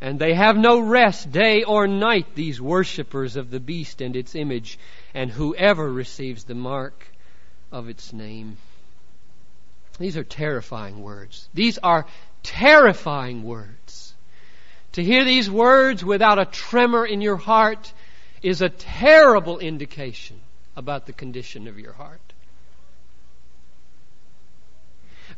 And 0.00 0.18
they 0.18 0.34
have 0.34 0.56
no 0.56 0.80
rest 0.80 1.30
day 1.30 1.62
or 1.62 1.86
night, 1.86 2.34
these 2.34 2.60
worshippers 2.60 3.36
of 3.36 3.50
the 3.50 3.60
beast 3.60 4.00
and 4.00 4.16
its 4.16 4.34
image, 4.34 4.78
and 5.12 5.30
whoever 5.30 5.90
receives 5.92 6.44
the 6.44 6.54
mark 6.54 7.06
of 7.70 7.88
its 7.88 8.12
name. 8.12 8.56
These 9.98 10.16
are 10.16 10.24
terrifying 10.24 11.02
words. 11.02 11.48
These 11.52 11.76
are 11.78 12.06
terrifying 12.42 13.42
words. 13.42 14.14
To 14.92 15.04
hear 15.04 15.24
these 15.24 15.50
words 15.50 16.02
without 16.02 16.38
a 16.38 16.46
tremor 16.46 17.04
in 17.04 17.20
your 17.20 17.36
heart 17.36 17.92
is 18.42 18.62
a 18.62 18.70
terrible 18.70 19.58
indication 19.58 20.40
about 20.74 21.04
the 21.04 21.12
condition 21.12 21.68
of 21.68 21.78
your 21.78 21.92
heart. 21.92 22.20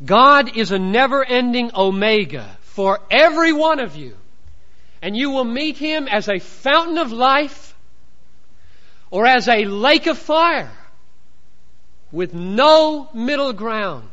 God 0.05 0.57
is 0.57 0.71
a 0.71 0.79
never 0.79 1.25
ending 1.25 1.73
omega 1.75 2.57
for 2.61 3.01
every 3.11 3.53
one 3.53 3.81
of 3.81 3.97
you. 3.97 4.17
And 5.03 5.17
you 5.17 5.31
will 5.31 5.45
meet 5.45 5.77
Him 5.77 6.07
as 6.09 6.29
a 6.29 6.39
fountain 6.39 6.97
of 6.97 7.13
life 7.13 7.75
or 9.11 9.27
as 9.27 9.49
a 9.49 9.67
lake 9.67 10.07
of 10.07 10.17
fire 10.17 10.71
with 12.13 12.33
no 12.33 13.09
middle 13.13 13.53
ground. 13.53 14.09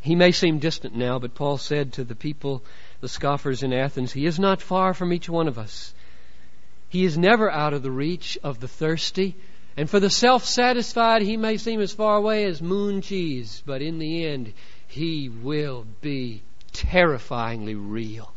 He 0.00 0.14
may 0.14 0.32
seem 0.32 0.58
distant 0.58 0.94
now, 0.94 1.18
but 1.18 1.34
Paul 1.34 1.56
said 1.56 1.94
to 1.94 2.04
the 2.04 2.14
people, 2.14 2.62
the 3.00 3.08
scoffers 3.08 3.62
in 3.62 3.72
Athens, 3.72 4.12
He 4.12 4.26
is 4.26 4.38
not 4.38 4.60
far 4.60 4.92
from 4.92 5.14
each 5.14 5.30
one 5.30 5.48
of 5.48 5.58
us. 5.58 5.94
He 6.90 7.06
is 7.06 7.16
never 7.16 7.50
out 7.50 7.72
of 7.72 7.82
the 7.82 7.90
reach 7.90 8.36
of 8.42 8.60
the 8.60 8.68
thirsty. 8.68 9.34
And 9.76 9.88
for 9.88 9.98
the 10.00 10.10
self 10.10 10.44
satisfied, 10.44 11.22
he 11.22 11.36
may 11.36 11.56
seem 11.56 11.80
as 11.80 11.92
far 11.92 12.16
away 12.16 12.44
as 12.44 12.62
moon 12.62 13.00
cheese, 13.00 13.62
but 13.64 13.82
in 13.82 13.98
the 13.98 14.26
end, 14.26 14.52
he 14.94 15.28
will 15.28 15.84
be 16.02 16.40
terrifyingly 16.72 17.74
real. 17.74 18.32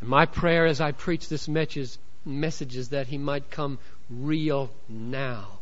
And 0.00 0.08
my 0.08 0.24
prayer 0.24 0.64
as 0.64 0.80
I 0.80 0.92
preach 0.92 1.28
this 1.28 1.46
message 1.46 1.98
is 2.74 2.88
that 2.88 3.08
he 3.08 3.18
might 3.18 3.50
come 3.50 3.78
real 4.08 4.70
now, 4.88 5.58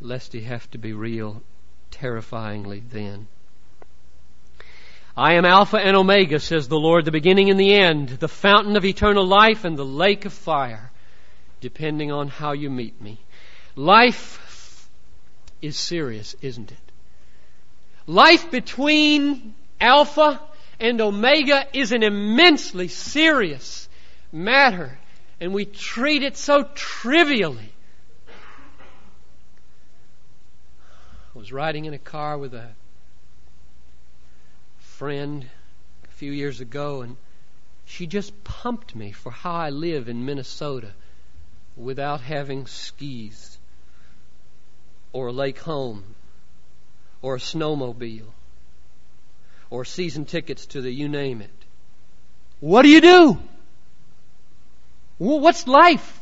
lest 0.00 0.32
he 0.32 0.40
have 0.44 0.70
to 0.70 0.78
be 0.78 0.94
real 0.94 1.42
terrifyingly 1.90 2.82
then. 2.88 3.26
I 5.14 5.34
am 5.34 5.44
Alpha 5.44 5.76
and 5.76 5.98
Omega, 5.98 6.40
says 6.40 6.68
the 6.68 6.80
Lord, 6.80 7.04
the 7.04 7.10
beginning 7.10 7.50
and 7.50 7.60
the 7.60 7.74
end, 7.74 8.08
the 8.08 8.26
fountain 8.26 8.74
of 8.74 8.86
eternal 8.86 9.26
life 9.26 9.66
and 9.66 9.76
the 9.76 9.84
lake 9.84 10.24
of 10.24 10.32
fire, 10.32 10.90
depending 11.60 12.10
on 12.10 12.28
how 12.28 12.52
you 12.52 12.70
meet 12.70 12.98
me. 13.02 13.18
Life 13.76 14.88
is 15.60 15.76
serious, 15.76 16.34
isn't 16.40 16.72
it? 16.72 16.78
Life 18.06 18.50
between 18.50 19.54
Alpha 19.80 20.40
and 20.78 21.00
Omega 21.00 21.66
is 21.72 21.92
an 21.92 22.02
immensely 22.02 22.88
serious 22.88 23.88
matter, 24.30 24.98
and 25.40 25.54
we 25.54 25.64
treat 25.64 26.22
it 26.22 26.36
so 26.36 26.64
trivially. 26.74 27.72
I 31.34 31.38
was 31.38 31.50
riding 31.50 31.86
in 31.86 31.94
a 31.94 31.98
car 31.98 32.36
with 32.36 32.52
a 32.54 32.70
friend 34.78 35.48
a 36.04 36.12
few 36.12 36.30
years 36.30 36.60
ago, 36.60 37.00
and 37.00 37.16
she 37.86 38.06
just 38.06 38.44
pumped 38.44 38.94
me 38.94 39.12
for 39.12 39.32
how 39.32 39.54
I 39.54 39.70
live 39.70 40.08
in 40.08 40.26
Minnesota 40.26 40.92
without 41.76 42.20
having 42.20 42.66
skis 42.66 43.58
or 45.12 45.28
a 45.28 45.32
lake 45.32 45.60
home 45.60 46.14
or 47.24 47.36
a 47.36 47.38
snowmobile 47.38 48.26
or 49.70 49.86
season 49.86 50.26
tickets 50.26 50.66
to 50.66 50.82
the 50.82 50.90
you 50.90 51.08
name 51.08 51.40
it. 51.40 51.64
What 52.60 52.82
do 52.82 52.90
you 52.90 53.00
do? 53.00 53.38
What's 55.16 55.66
life? 55.66 56.20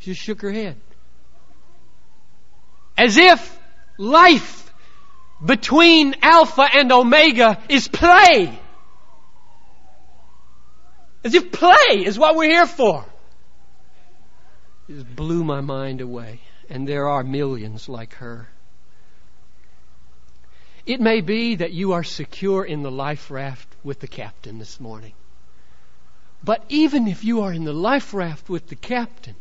She 0.00 0.10
just 0.10 0.22
shook 0.22 0.42
her 0.42 0.52
head. 0.52 0.76
As 2.98 3.16
if 3.16 3.58
life 3.96 4.70
between 5.42 6.16
Alpha 6.20 6.68
and 6.70 6.92
Omega 6.92 7.58
is 7.70 7.88
play. 7.88 8.60
As 11.24 11.34
if 11.34 11.50
play 11.50 12.04
is 12.04 12.18
what 12.18 12.36
we're 12.36 12.50
here 12.50 12.66
for. 12.66 13.06
It 14.86 14.96
just 14.96 15.16
blew 15.16 15.44
my 15.44 15.62
mind 15.62 16.02
away. 16.02 16.40
And 16.68 16.86
there 16.86 17.08
are 17.08 17.24
millions 17.24 17.88
like 17.88 18.12
her. 18.16 18.48
It 20.86 21.00
may 21.00 21.20
be 21.20 21.56
that 21.56 21.72
you 21.72 21.92
are 21.92 22.04
secure 22.04 22.64
in 22.64 22.82
the 22.82 22.90
life 22.90 23.30
raft 23.30 23.68
with 23.82 24.00
the 24.00 24.06
captain 24.06 24.58
this 24.58 24.80
morning. 24.80 25.12
But 26.44 26.64
even 26.68 27.08
if 27.08 27.24
you 27.24 27.42
are 27.42 27.52
in 27.52 27.64
the 27.64 27.72
life 27.72 28.14
raft 28.14 28.48
with 28.48 28.68
the 28.68 28.76
captain, 28.76 29.34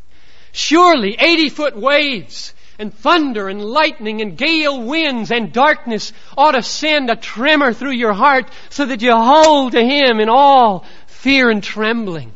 Surely 0.56 1.18
80 1.20 1.50
foot 1.50 1.75
waves 1.75 2.54
and 2.80 2.94
thunder 2.94 3.50
and 3.50 3.62
lightning 3.62 4.22
and 4.22 4.38
gale 4.38 4.82
winds 4.82 5.30
and 5.30 5.52
darkness 5.52 6.14
ought 6.38 6.54
to 6.54 6.64
send 6.64 7.10
a 7.10 7.18
tremor 7.18 7.74
through 7.74 7.92
your 7.92 8.14
heart 8.14 8.48
so 8.70 8.86
that 8.86 9.02
you 9.02 9.14
hold 9.14 9.74
to 9.74 9.84
Him 9.84 10.22
in 10.22 10.30
all 10.30 10.86
fear 11.08 11.50
and 11.50 11.62
trembling. 11.62 12.32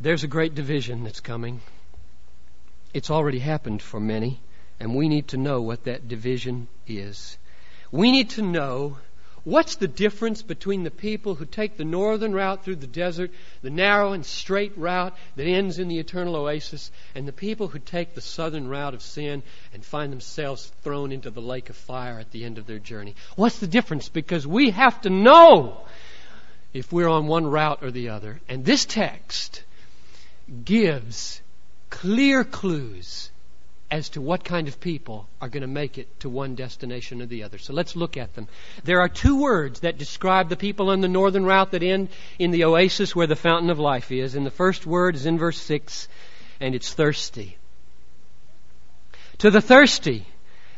There's 0.00 0.22
a 0.22 0.28
great 0.28 0.54
division 0.54 1.02
that's 1.02 1.18
coming. 1.18 1.60
It's 2.94 3.10
already 3.10 3.40
happened 3.40 3.82
for 3.82 3.98
many, 3.98 4.38
and 4.80 4.94
we 4.94 5.08
need 5.08 5.28
to 5.28 5.36
know 5.36 5.60
what 5.60 5.84
that 5.84 6.08
division 6.08 6.68
is. 6.86 7.38
We 7.90 8.10
need 8.10 8.30
to 8.30 8.42
know 8.42 8.98
What's 9.46 9.76
the 9.76 9.86
difference 9.86 10.42
between 10.42 10.82
the 10.82 10.90
people 10.90 11.36
who 11.36 11.44
take 11.46 11.76
the 11.76 11.84
northern 11.84 12.32
route 12.32 12.64
through 12.64 12.76
the 12.76 12.88
desert, 12.88 13.30
the 13.62 13.70
narrow 13.70 14.12
and 14.12 14.26
straight 14.26 14.76
route 14.76 15.16
that 15.36 15.46
ends 15.46 15.78
in 15.78 15.86
the 15.86 16.00
eternal 16.00 16.34
oasis, 16.34 16.90
and 17.14 17.28
the 17.28 17.32
people 17.32 17.68
who 17.68 17.78
take 17.78 18.12
the 18.12 18.20
southern 18.20 18.66
route 18.66 18.92
of 18.92 19.02
sin 19.02 19.44
and 19.72 19.84
find 19.84 20.10
themselves 20.10 20.72
thrown 20.82 21.12
into 21.12 21.30
the 21.30 21.40
lake 21.40 21.70
of 21.70 21.76
fire 21.76 22.18
at 22.18 22.32
the 22.32 22.44
end 22.44 22.58
of 22.58 22.66
their 22.66 22.80
journey? 22.80 23.14
What's 23.36 23.60
the 23.60 23.68
difference? 23.68 24.08
Because 24.08 24.48
we 24.48 24.70
have 24.70 25.00
to 25.02 25.10
know 25.10 25.86
if 26.74 26.92
we're 26.92 27.08
on 27.08 27.28
one 27.28 27.46
route 27.46 27.84
or 27.84 27.92
the 27.92 28.08
other. 28.08 28.40
And 28.48 28.64
this 28.64 28.84
text 28.84 29.62
gives 30.64 31.40
clear 31.88 32.42
clues 32.42 33.30
as 33.90 34.08
to 34.10 34.20
what 34.20 34.42
kind 34.42 34.66
of 34.66 34.80
people 34.80 35.28
are 35.40 35.48
going 35.48 35.60
to 35.60 35.68
make 35.68 35.96
it 35.96 36.20
to 36.20 36.28
one 36.28 36.56
destination 36.56 37.22
or 37.22 37.26
the 37.26 37.44
other. 37.44 37.58
So 37.58 37.72
let's 37.72 37.94
look 37.94 38.16
at 38.16 38.34
them. 38.34 38.48
There 38.82 39.00
are 39.00 39.08
two 39.08 39.40
words 39.40 39.80
that 39.80 39.96
describe 39.96 40.48
the 40.48 40.56
people 40.56 40.90
on 40.90 41.00
the 41.00 41.08
northern 41.08 41.44
route 41.44 41.70
that 41.70 41.84
end 41.84 42.08
in 42.38 42.50
the 42.50 42.64
oasis 42.64 43.14
where 43.14 43.28
the 43.28 43.36
fountain 43.36 43.70
of 43.70 43.78
life 43.78 44.10
is. 44.10 44.34
And 44.34 44.44
the 44.44 44.50
first 44.50 44.86
word 44.86 45.14
is 45.14 45.24
in 45.24 45.38
verse 45.38 45.58
6, 45.58 46.08
and 46.60 46.74
it's 46.74 46.92
thirsty. 46.92 47.56
To 49.38 49.50
the 49.50 49.60
thirsty, 49.60 50.26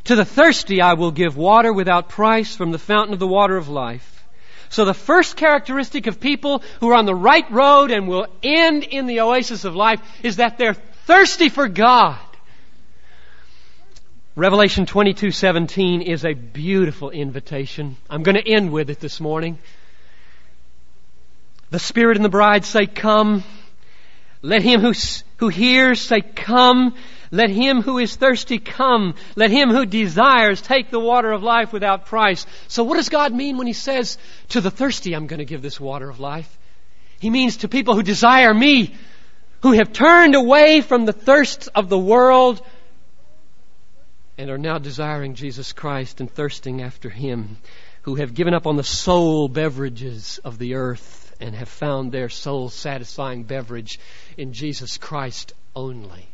to 0.04 0.14
the 0.14 0.24
thirsty 0.24 0.82
I 0.82 0.94
will 0.94 1.12
give 1.12 1.36
water 1.36 1.72
without 1.72 2.10
price 2.10 2.54
from 2.54 2.72
the 2.72 2.78
fountain 2.78 3.14
of 3.14 3.20
the 3.20 3.26
water 3.26 3.56
of 3.56 3.70
life. 3.70 4.26
So 4.68 4.84
the 4.84 4.92
first 4.92 5.36
characteristic 5.36 6.06
of 6.06 6.20
people 6.20 6.62
who 6.80 6.90
are 6.90 6.94
on 6.94 7.06
the 7.06 7.14
right 7.14 7.50
road 7.50 7.90
and 7.90 8.06
will 8.06 8.26
end 8.42 8.84
in 8.84 9.06
the 9.06 9.20
oasis 9.20 9.64
of 9.64 9.74
life 9.74 10.00
is 10.22 10.36
that 10.36 10.58
they're 10.58 10.74
thirsty 10.74 11.48
for 11.48 11.68
God. 11.68 12.18
Revelation 14.38 14.86
22:17 14.86 16.00
is 16.00 16.24
a 16.24 16.32
beautiful 16.32 17.10
invitation. 17.10 17.96
I'm 18.08 18.22
going 18.22 18.36
to 18.36 18.48
end 18.48 18.70
with 18.70 18.88
it 18.88 19.00
this 19.00 19.18
morning. 19.18 19.58
The 21.70 21.80
Spirit 21.80 22.16
and 22.16 22.24
the 22.24 22.28
bride 22.28 22.64
say, 22.64 22.86
Come. 22.86 23.42
Let 24.40 24.62
him 24.62 24.80
who, 24.80 24.92
who 25.38 25.48
hears 25.48 26.00
say, 26.00 26.20
Come. 26.20 26.94
Let 27.32 27.50
him 27.50 27.82
who 27.82 27.98
is 27.98 28.14
thirsty 28.14 28.60
come. 28.60 29.16
Let 29.34 29.50
him 29.50 29.70
who 29.70 29.84
desires 29.84 30.60
take 30.62 30.92
the 30.92 31.00
water 31.00 31.32
of 31.32 31.42
life 31.42 31.72
without 31.72 32.06
price. 32.06 32.46
So 32.68 32.84
what 32.84 32.94
does 32.94 33.08
God 33.08 33.34
mean 33.34 33.58
when 33.58 33.66
he 33.66 33.72
says, 33.72 34.18
To 34.50 34.60
the 34.60 34.70
thirsty 34.70 35.14
I'm 35.14 35.26
going 35.26 35.38
to 35.38 35.46
give 35.46 35.62
this 35.62 35.80
water 35.80 36.08
of 36.08 36.20
life? 36.20 36.56
He 37.18 37.28
means 37.28 37.56
to 37.56 37.68
people 37.68 37.96
who 37.96 38.04
desire 38.04 38.54
me, 38.54 38.94
who 39.62 39.72
have 39.72 39.92
turned 39.92 40.36
away 40.36 40.80
from 40.80 41.06
the 41.06 41.12
thirsts 41.12 41.66
of 41.66 41.88
the 41.88 41.98
world 41.98 42.62
and 44.38 44.48
are 44.50 44.56
now 44.56 44.78
desiring 44.78 45.34
Jesus 45.34 45.72
Christ 45.72 46.20
and 46.20 46.30
thirsting 46.30 46.80
after 46.80 47.10
Him, 47.10 47.58
who 48.02 48.14
have 48.14 48.34
given 48.34 48.54
up 48.54 48.68
on 48.68 48.76
the 48.76 48.84
soul 48.84 49.48
beverages 49.48 50.38
of 50.44 50.58
the 50.58 50.76
earth 50.76 51.34
and 51.40 51.54
have 51.56 51.68
found 51.68 52.12
their 52.12 52.28
soul 52.28 52.68
satisfying 52.68 53.42
beverage 53.42 53.98
in 54.36 54.52
Jesus 54.52 54.96
Christ 54.96 55.52
only. 55.74 56.28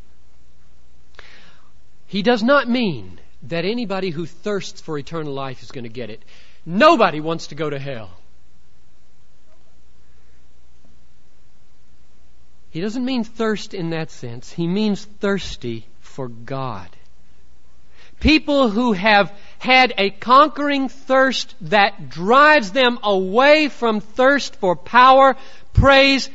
He 2.05 2.21
does 2.21 2.43
not 2.43 2.69
mean 2.69 3.19
that 3.43 3.65
anybody 3.65 4.11
who 4.11 4.27
thirsts 4.27 4.81
for 4.81 4.97
eternal 4.97 5.33
life 5.33 5.63
is 5.63 5.71
going 5.71 5.83
to 5.83 5.89
get 5.89 6.11
it. 6.11 6.23
Nobody 6.65 7.19
wants 7.19 7.47
to 7.47 7.55
go 7.55 7.69
to 7.69 7.79
hell. 7.79 8.11
He 12.69 12.81
doesn't 12.81 13.05
mean 13.05 13.23
thirst 13.23 13.73
in 13.73 13.91
that 13.91 14.11
sense. 14.11 14.51
He 14.51 14.67
means 14.67 15.05
thirsty 15.05 15.87
for 16.01 16.27
God. 16.27 16.89
People 18.19 18.69
who 18.69 18.93
have 18.93 19.31
had 19.59 19.93
a 19.97 20.09
conquering 20.09 20.89
thirst 20.89 21.55
that 21.61 22.09
drives 22.09 22.71
them 22.71 22.99
away 23.03 23.67
from 23.67 23.99
thirst 23.99 24.55
for 24.55 24.75
power, 24.75 25.35
praise, 25.73 26.29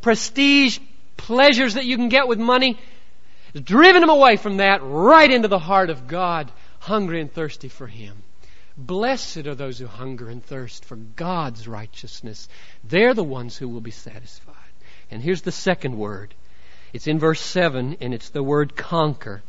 prestige, 0.00 0.78
pleasures 1.16 1.74
that 1.74 1.86
you 1.86 1.96
can 1.96 2.08
get 2.08 2.28
with 2.28 2.38
money, 2.38 2.78
driven 3.54 4.00
them 4.00 4.10
away 4.10 4.36
from 4.36 4.58
that 4.58 4.80
right 4.82 5.30
into 5.30 5.48
the 5.48 5.58
heart 5.58 5.90
of 5.90 6.06
God, 6.06 6.50
hungry 6.80 7.20
and 7.20 7.32
thirsty 7.32 7.68
for 7.68 7.86
Him. 7.86 8.22
Blessed 8.76 9.46
are 9.46 9.54
those 9.54 9.78
who 9.78 9.86
hunger 9.86 10.28
and 10.28 10.44
thirst 10.44 10.84
for 10.84 10.96
God's 10.96 11.66
righteousness. 11.66 12.48
They're 12.84 13.14
the 13.14 13.24
ones 13.24 13.56
who 13.56 13.68
will 13.68 13.80
be 13.80 13.90
satisfied. 13.90 14.54
And 15.10 15.22
here's 15.22 15.42
the 15.42 15.52
second 15.52 15.96
word. 15.96 16.34
It's 16.92 17.06
in 17.06 17.18
verse 17.18 17.40
7, 17.40 17.96
and 18.00 18.12
it's 18.12 18.28
the 18.28 18.42
word 18.42 18.76
conquer. 18.76 19.42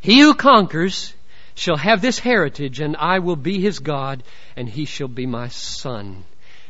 He 0.00 0.20
who 0.20 0.34
conquers 0.34 1.14
shall 1.54 1.76
have 1.76 2.02
this 2.02 2.18
heritage, 2.18 2.80
and 2.80 2.96
I 2.96 3.18
will 3.18 3.36
be 3.36 3.60
his 3.60 3.78
God, 3.78 4.22
and 4.56 4.68
he 4.68 4.84
shall 4.84 5.08
be 5.08 5.26
my 5.26 5.48
son. 5.48 6.24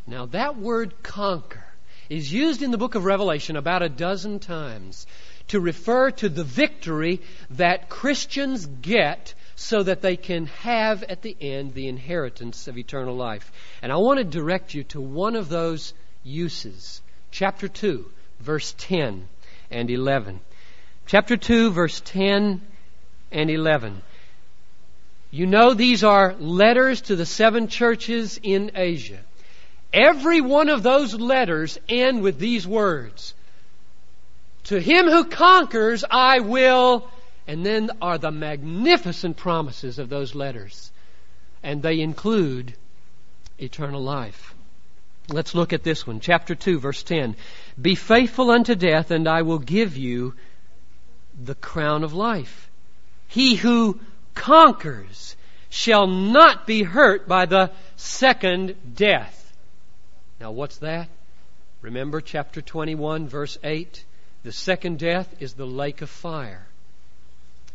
Now, 0.06 0.26
that 0.26 0.56
word 0.56 1.02
conquer 1.02 1.64
is 2.08 2.32
used 2.32 2.62
in 2.62 2.70
the 2.70 2.78
book 2.78 2.94
of 2.94 3.04
Revelation 3.04 3.56
about 3.56 3.82
a 3.82 3.88
dozen 3.88 4.38
times 4.38 5.06
to 5.48 5.60
refer 5.60 6.10
to 6.12 6.28
the 6.28 6.44
victory 6.44 7.20
that 7.50 7.88
Christians 7.88 8.66
get 8.66 9.34
so 9.56 9.82
that 9.82 10.02
they 10.02 10.16
can 10.16 10.46
have 10.46 11.02
at 11.04 11.22
the 11.22 11.36
end 11.40 11.74
the 11.74 11.88
inheritance 11.88 12.68
of 12.68 12.78
eternal 12.78 13.16
life. 13.16 13.50
And 13.82 13.90
I 13.90 13.96
want 13.96 14.18
to 14.18 14.24
direct 14.24 14.74
you 14.74 14.84
to 14.84 15.00
one 15.00 15.34
of 15.34 15.48
those 15.48 15.94
uses. 16.22 17.00
Chapter 17.30 17.66
2, 17.66 18.04
verse 18.40 18.74
10 18.78 19.28
and 19.70 19.90
11. 19.90 20.40
Chapter 21.06 21.36
2, 21.36 21.70
verse 21.70 22.00
10 22.04 22.60
and 23.30 23.50
11. 23.50 24.02
You 25.30 25.46
know 25.46 25.74
these 25.74 26.04
are 26.04 26.34
letters 26.38 27.02
to 27.02 27.16
the 27.16 27.26
seven 27.26 27.68
churches 27.68 28.38
in 28.42 28.72
Asia. 28.74 29.18
Every 29.92 30.40
one 30.40 30.68
of 30.68 30.82
those 30.82 31.14
letters 31.14 31.78
end 31.88 32.22
with 32.22 32.38
these 32.38 32.66
words. 32.66 33.34
To 34.64 34.80
him 34.80 35.06
who 35.06 35.24
conquers, 35.24 36.04
I 36.10 36.40
will, 36.40 37.08
and 37.46 37.64
then 37.64 37.90
are 38.02 38.18
the 38.18 38.30
magnificent 38.30 39.36
promises 39.36 39.98
of 39.98 40.08
those 40.08 40.34
letters. 40.34 40.90
And 41.62 41.82
they 41.82 42.00
include 42.00 42.74
eternal 43.58 44.02
life. 44.02 44.54
Let's 45.28 45.54
look 45.54 45.72
at 45.72 45.82
this 45.82 46.06
one. 46.06 46.20
Chapter 46.20 46.54
2, 46.54 46.78
verse 46.78 47.02
10. 47.02 47.36
Be 47.80 47.94
faithful 47.94 48.50
unto 48.50 48.74
death, 48.74 49.10
and 49.10 49.28
I 49.28 49.42
will 49.42 49.58
give 49.58 49.96
you 49.96 50.34
the 51.40 51.54
crown 51.54 52.04
of 52.04 52.12
life. 52.12 52.65
He 53.28 53.56
who 53.56 54.00
conquers 54.34 55.36
shall 55.68 56.06
not 56.06 56.66
be 56.66 56.82
hurt 56.82 57.26
by 57.26 57.46
the 57.46 57.70
second 57.96 58.76
death. 58.94 59.52
Now, 60.40 60.52
what's 60.52 60.78
that? 60.78 61.08
Remember 61.82 62.20
chapter 62.20 62.62
21, 62.62 63.28
verse 63.28 63.58
8? 63.62 64.04
The 64.42 64.52
second 64.52 64.98
death 64.98 65.34
is 65.40 65.54
the 65.54 65.66
lake 65.66 66.02
of 66.02 66.10
fire. 66.10 66.66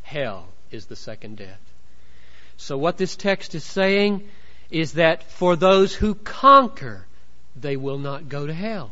Hell 0.03 0.47
is 0.71 0.85
the 0.85 0.95
second 0.95 1.37
death. 1.37 1.59
So, 2.57 2.77
what 2.77 2.97
this 2.97 3.15
text 3.15 3.55
is 3.55 3.63
saying 3.63 4.27
is 4.69 4.93
that 4.93 5.23
for 5.23 5.55
those 5.55 5.93
who 5.93 6.15
conquer, 6.15 7.05
they 7.55 7.75
will 7.75 7.97
not 7.97 8.29
go 8.29 8.47
to 8.47 8.53
hell. 8.53 8.91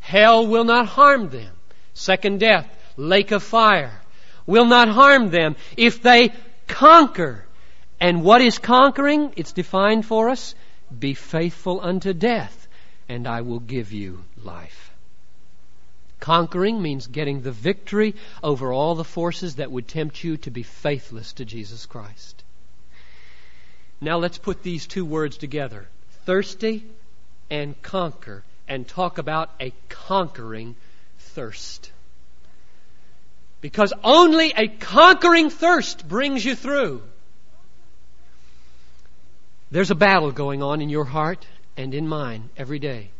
Hell 0.00 0.46
will 0.46 0.64
not 0.64 0.86
harm 0.86 1.28
them. 1.30 1.52
Second 1.94 2.40
death, 2.40 2.68
lake 2.96 3.30
of 3.30 3.42
fire 3.42 4.00
will 4.46 4.66
not 4.66 4.88
harm 4.88 5.30
them 5.30 5.56
if 5.76 6.02
they 6.02 6.32
conquer. 6.66 7.44
And 8.00 8.22
what 8.22 8.40
is 8.40 8.58
conquering? 8.58 9.32
It's 9.36 9.52
defined 9.52 10.06
for 10.06 10.30
us. 10.30 10.54
Be 10.96 11.14
faithful 11.14 11.80
unto 11.80 12.12
death, 12.12 12.68
and 13.08 13.26
I 13.26 13.42
will 13.42 13.60
give 13.60 13.92
you 13.92 14.24
life. 14.42 14.90
Conquering 16.18 16.82
means 16.82 17.06
getting 17.06 17.40
the 17.40 17.52
victory 17.52 18.14
over 18.42 18.72
all 18.72 18.94
the 18.94 19.04
forces 19.04 19.56
that 19.56 19.70
would 19.70 19.88
tempt 19.88 20.22
you 20.22 20.36
to 20.38 20.50
be 20.50 20.62
faithless 20.62 21.32
to 21.34 21.44
Jesus 21.44 21.86
Christ. 21.86 22.44
Now 24.00 24.18
let's 24.18 24.38
put 24.38 24.62
these 24.62 24.86
two 24.86 25.04
words 25.04 25.36
together 25.36 25.88
thirsty 26.24 26.84
and 27.50 27.80
conquer 27.82 28.44
and 28.68 28.86
talk 28.86 29.18
about 29.18 29.50
a 29.60 29.72
conquering 29.88 30.76
thirst. 31.18 31.90
Because 33.60 33.92
only 34.02 34.52
a 34.56 34.68
conquering 34.68 35.50
thirst 35.50 36.08
brings 36.08 36.44
you 36.44 36.54
through. 36.54 37.02
There's 39.70 39.90
a 39.90 39.94
battle 39.94 40.32
going 40.32 40.62
on 40.62 40.80
in 40.80 40.88
your 40.88 41.04
heart 41.04 41.46
and 41.76 41.94
in 41.94 42.08
mine 42.08 42.50
every 42.56 42.78
day. 42.78 43.10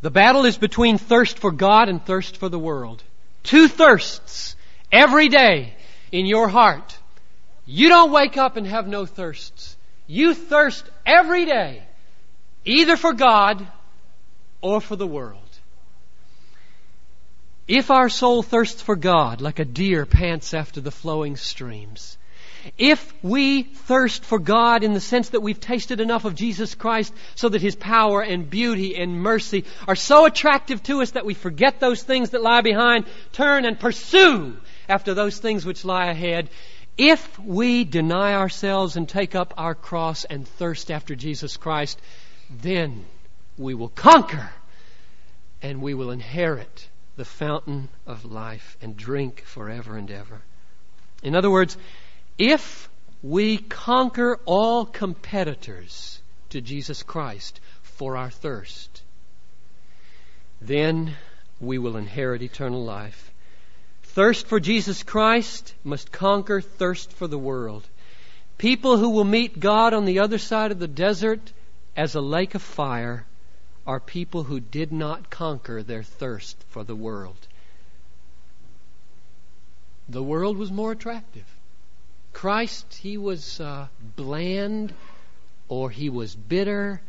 The 0.00 0.10
battle 0.10 0.44
is 0.44 0.56
between 0.56 0.98
thirst 0.98 1.38
for 1.38 1.50
God 1.50 1.88
and 1.88 2.04
thirst 2.04 2.36
for 2.36 2.48
the 2.48 2.58
world. 2.58 3.02
Two 3.42 3.68
thirsts 3.68 4.56
every 4.92 5.28
day 5.28 5.74
in 6.12 6.26
your 6.26 6.48
heart. 6.48 6.96
You 7.66 7.88
don't 7.88 8.12
wake 8.12 8.36
up 8.36 8.56
and 8.56 8.66
have 8.66 8.86
no 8.86 9.06
thirsts. 9.06 9.76
You 10.06 10.34
thirst 10.34 10.88
every 11.04 11.44
day, 11.44 11.82
either 12.64 12.96
for 12.96 13.12
God 13.12 13.66
or 14.60 14.80
for 14.80 14.96
the 14.96 15.06
world. 15.06 15.45
If 17.68 17.90
our 17.90 18.08
soul 18.08 18.42
thirsts 18.42 18.80
for 18.80 18.94
God 18.94 19.40
like 19.40 19.58
a 19.58 19.64
deer 19.64 20.06
pants 20.06 20.54
after 20.54 20.80
the 20.80 20.92
flowing 20.92 21.36
streams, 21.36 22.16
if 22.78 23.12
we 23.24 23.64
thirst 23.64 24.24
for 24.24 24.38
God 24.38 24.84
in 24.84 24.94
the 24.94 25.00
sense 25.00 25.30
that 25.30 25.42
we've 25.42 25.58
tasted 25.58 26.00
enough 26.00 26.24
of 26.24 26.36
Jesus 26.36 26.76
Christ 26.76 27.12
so 27.34 27.48
that 27.48 27.62
His 27.62 27.74
power 27.74 28.22
and 28.22 28.48
beauty 28.48 28.96
and 28.96 29.20
mercy 29.20 29.64
are 29.88 29.96
so 29.96 30.26
attractive 30.26 30.82
to 30.84 31.02
us 31.02 31.12
that 31.12 31.26
we 31.26 31.34
forget 31.34 31.80
those 31.80 32.02
things 32.02 32.30
that 32.30 32.42
lie 32.42 32.60
behind, 32.60 33.04
turn 33.32 33.64
and 33.64 33.78
pursue 33.78 34.56
after 34.88 35.14
those 35.14 35.38
things 35.38 35.66
which 35.66 35.84
lie 35.84 36.06
ahead, 36.06 36.48
if 36.96 37.38
we 37.38 37.84
deny 37.84 38.34
ourselves 38.34 38.96
and 38.96 39.08
take 39.08 39.34
up 39.34 39.54
our 39.56 39.74
cross 39.74 40.24
and 40.24 40.46
thirst 40.46 40.90
after 40.90 41.16
Jesus 41.16 41.56
Christ, 41.56 42.00
then 42.62 43.04
we 43.58 43.74
will 43.74 43.88
conquer 43.88 44.50
and 45.62 45.82
we 45.82 45.94
will 45.94 46.12
inherit 46.12 46.88
the 47.16 47.24
fountain 47.24 47.88
of 48.06 48.24
life 48.24 48.76
and 48.80 48.96
drink 48.96 49.42
forever 49.42 49.96
and 49.96 50.10
ever. 50.10 50.42
In 51.22 51.34
other 51.34 51.50
words, 51.50 51.76
if 52.38 52.88
we 53.22 53.58
conquer 53.58 54.38
all 54.44 54.84
competitors 54.84 56.20
to 56.50 56.60
Jesus 56.60 57.02
Christ 57.02 57.60
for 57.82 58.16
our 58.16 58.30
thirst, 58.30 59.02
then 60.60 61.16
we 61.60 61.78
will 61.78 61.96
inherit 61.96 62.42
eternal 62.42 62.84
life. 62.84 63.32
Thirst 64.02 64.46
for 64.46 64.60
Jesus 64.60 65.02
Christ 65.02 65.74
must 65.84 66.12
conquer 66.12 66.60
thirst 66.60 67.12
for 67.12 67.26
the 67.26 67.38
world. 67.38 67.86
People 68.58 68.96
who 68.96 69.10
will 69.10 69.24
meet 69.24 69.60
God 69.60 69.92
on 69.92 70.04
the 70.04 70.20
other 70.20 70.38
side 70.38 70.72
of 70.72 70.78
the 70.78 70.88
desert 70.88 71.52
as 71.96 72.14
a 72.14 72.20
lake 72.20 72.54
of 72.54 72.62
fire 72.62 73.26
are 73.86 74.00
people 74.00 74.42
who 74.44 74.58
did 74.58 74.92
not 74.92 75.30
conquer 75.30 75.82
their 75.82 76.02
thirst 76.02 76.56
for 76.68 76.82
the 76.82 76.96
world. 76.96 77.46
The 80.08 80.22
world 80.22 80.56
was 80.56 80.72
more 80.72 80.92
attractive. 80.92 81.46
Christ, 82.32 82.94
he 82.94 83.16
was 83.16 83.60
uh, 83.60 83.86
bland 84.16 84.92
or 85.68 85.90
he 85.90 86.10
was 86.10 86.34
bitter, 86.34 87.00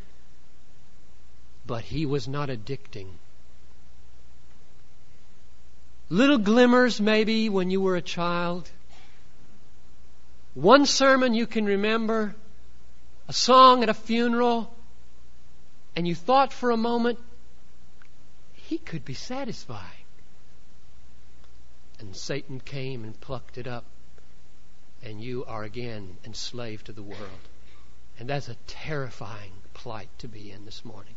but 1.66 1.84
he 1.84 2.06
was 2.06 2.28
not 2.28 2.50
addicting. 2.50 3.08
Little 6.10 6.38
glimmers, 6.38 7.02
maybe, 7.02 7.50
when 7.50 7.70
you 7.70 7.82
were 7.82 7.98
a 7.98 8.02
child. 8.02 8.70
One 10.54 10.86
sermon 10.86 11.34
you 11.34 11.46
can 11.46 11.66
remember, 11.66 12.34
a 13.28 13.34
song 13.34 13.84
at 13.84 13.90
a 13.90 13.94
funeral, 13.94 14.74
and 15.98 16.08
you 16.08 16.14
thought 16.14 16.54
for 16.54 16.70
a 16.70 16.78
moment, 16.78 17.18
he 18.54 18.78
could 18.78 19.04
be 19.04 19.16
satisfying. 19.16 20.06
And 22.00 22.16
Satan 22.16 22.60
came 22.60 23.04
and 23.04 23.20
plucked 23.20 23.58
it 23.58 23.66
up 23.66 23.84
and 25.02 25.20
you 25.20 25.44
are 25.46 25.64
again 25.64 26.18
enslaved 26.24 26.86
to 26.86 26.92
the 26.92 27.02
world. 27.02 27.50
And 28.20 28.30
that's 28.30 28.48
a 28.48 28.56
terrifying 28.68 29.54
plight 29.74 30.10
to 30.20 30.28
be 30.28 30.52
in 30.52 30.66
this 30.66 30.86
morning. 30.86 31.16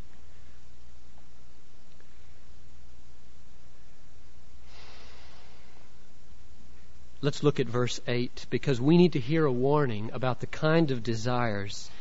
Let's 7.21 7.43
look 7.43 7.59
at 7.59 7.67
verse 7.67 8.01
8 8.07 8.47
because 8.49 8.81
we 8.81 8.97
need 8.97 9.13
to 9.13 9.19
hear 9.19 9.45
a 9.45 9.51
warning 9.51 10.09
about 10.11 10.39
the 10.39 10.47
kind 10.47 10.89
of 10.89 11.03
desires 11.03 11.91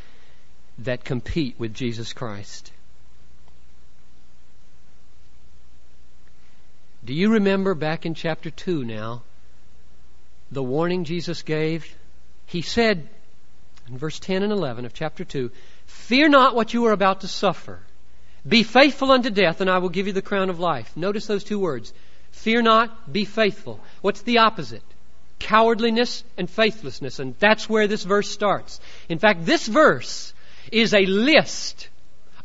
that 0.81 1.05
compete 1.05 1.55
with 1.59 1.75
Jesus 1.75 2.12
Christ. 2.12 2.73
Do 7.05 7.14
you 7.14 7.33
remember 7.33 7.75
back 7.75 8.05
in 8.05 8.14
chapter 8.14 8.51
2 8.51 8.85
now 8.85 9.23
the 10.51 10.62
warning 10.62 11.05
Jesus 11.05 11.43
gave? 11.43 11.95
He 12.47 12.62
said 12.62 13.09
in 13.88 13.99
verse 13.99 14.19
10 14.19 14.43
and 14.43 14.53
11 14.53 14.85
of 14.85 14.93
chapter 14.93 15.25
2 15.25 15.51
Fear 15.87 16.29
not 16.29 16.55
what 16.55 16.75
you 16.75 16.87
are 16.87 16.93
about 16.93 17.23
to 17.23 17.29
suffer. 17.29 17.81
Be 18.47 18.62
faithful 18.62 19.12
unto 19.12 19.29
death, 19.29 19.61
and 19.61 19.69
I 19.69 19.79
will 19.79 19.88
give 19.90 20.07
you 20.07 20.12
the 20.12 20.23
crown 20.23 20.49
of 20.51 20.61
life. 20.61 20.97
Notice 20.97 21.27
those 21.27 21.45
two 21.45 21.59
words. 21.59 21.93
Fear 22.33 22.62
not, 22.62 23.12
be 23.12 23.25
faithful. 23.25 23.81
What's 24.01 24.23
the 24.23 24.38
opposite? 24.38 24.83
Cowardliness 25.38 26.23
and 26.38 26.49
faithlessness. 26.49 27.19
And 27.19 27.35
that's 27.38 27.69
where 27.69 27.87
this 27.87 28.05
verse 28.05 28.31
starts. 28.31 28.81
In 29.09 29.19
fact, 29.19 29.45
this 29.45 29.66
verse 29.66 30.33
is 30.70 30.94
a 30.94 31.07
list 31.07 31.88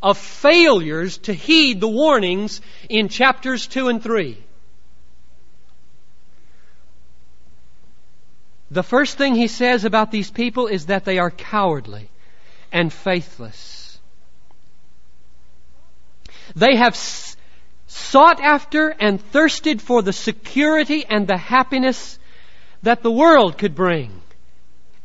of 0.02 0.18
failures 0.18 1.18
to 1.18 1.32
heed 1.32 1.80
the 1.80 1.88
warnings 1.88 2.60
in 2.88 3.08
chapters 3.08 3.66
2 3.66 3.88
and 3.88 4.02
3. 4.02 4.36
The 8.70 8.82
first 8.82 9.16
thing 9.16 9.34
he 9.34 9.48
says 9.48 9.84
about 9.84 10.10
these 10.10 10.30
people 10.30 10.66
is 10.66 10.86
that 10.86 11.04
they 11.04 11.18
are 11.18 11.30
cowardly 11.30 12.10
and 12.72 12.92
faithless. 12.92 13.98
They 16.54 16.76
have 16.76 16.96
sought 17.86 18.40
after 18.40 18.88
and 18.88 19.20
thirsted 19.20 19.80
for 19.80 20.02
the 20.02 20.12
security 20.12 21.04
and 21.04 21.26
the 21.26 21.36
happiness 21.36 22.18
that 22.82 23.02
the 23.02 23.10
world 23.10 23.58
could 23.58 23.74
bring. 23.74 24.20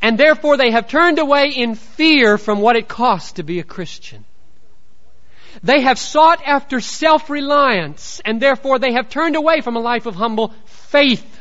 And 0.02 0.18
therefore 0.18 0.58
they 0.58 0.72
have 0.72 0.88
turned 0.88 1.20
away 1.20 1.50
in 1.50 1.76
fear 1.76 2.38
from 2.38 2.60
what 2.60 2.76
it 2.76 2.88
costs 2.88 3.34
to 3.34 3.44
be 3.44 3.60
a 3.60 3.64
Christian. 3.64 4.26
They 5.64 5.82
have 5.82 6.00
sought 6.00 6.42
after 6.46 6.80
self-reliance 6.80 8.22
and 8.26 8.42
therefore 8.42 8.80
they 8.80 8.94
have 8.94 9.10
turned 9.10 9.36
away 9.36 9.62
from 9.62 9.76
a 9.76 9.82
life 9.82 10.06
of 10.06 10.16
humble 10.16 10.54
faith. 10.66 11.40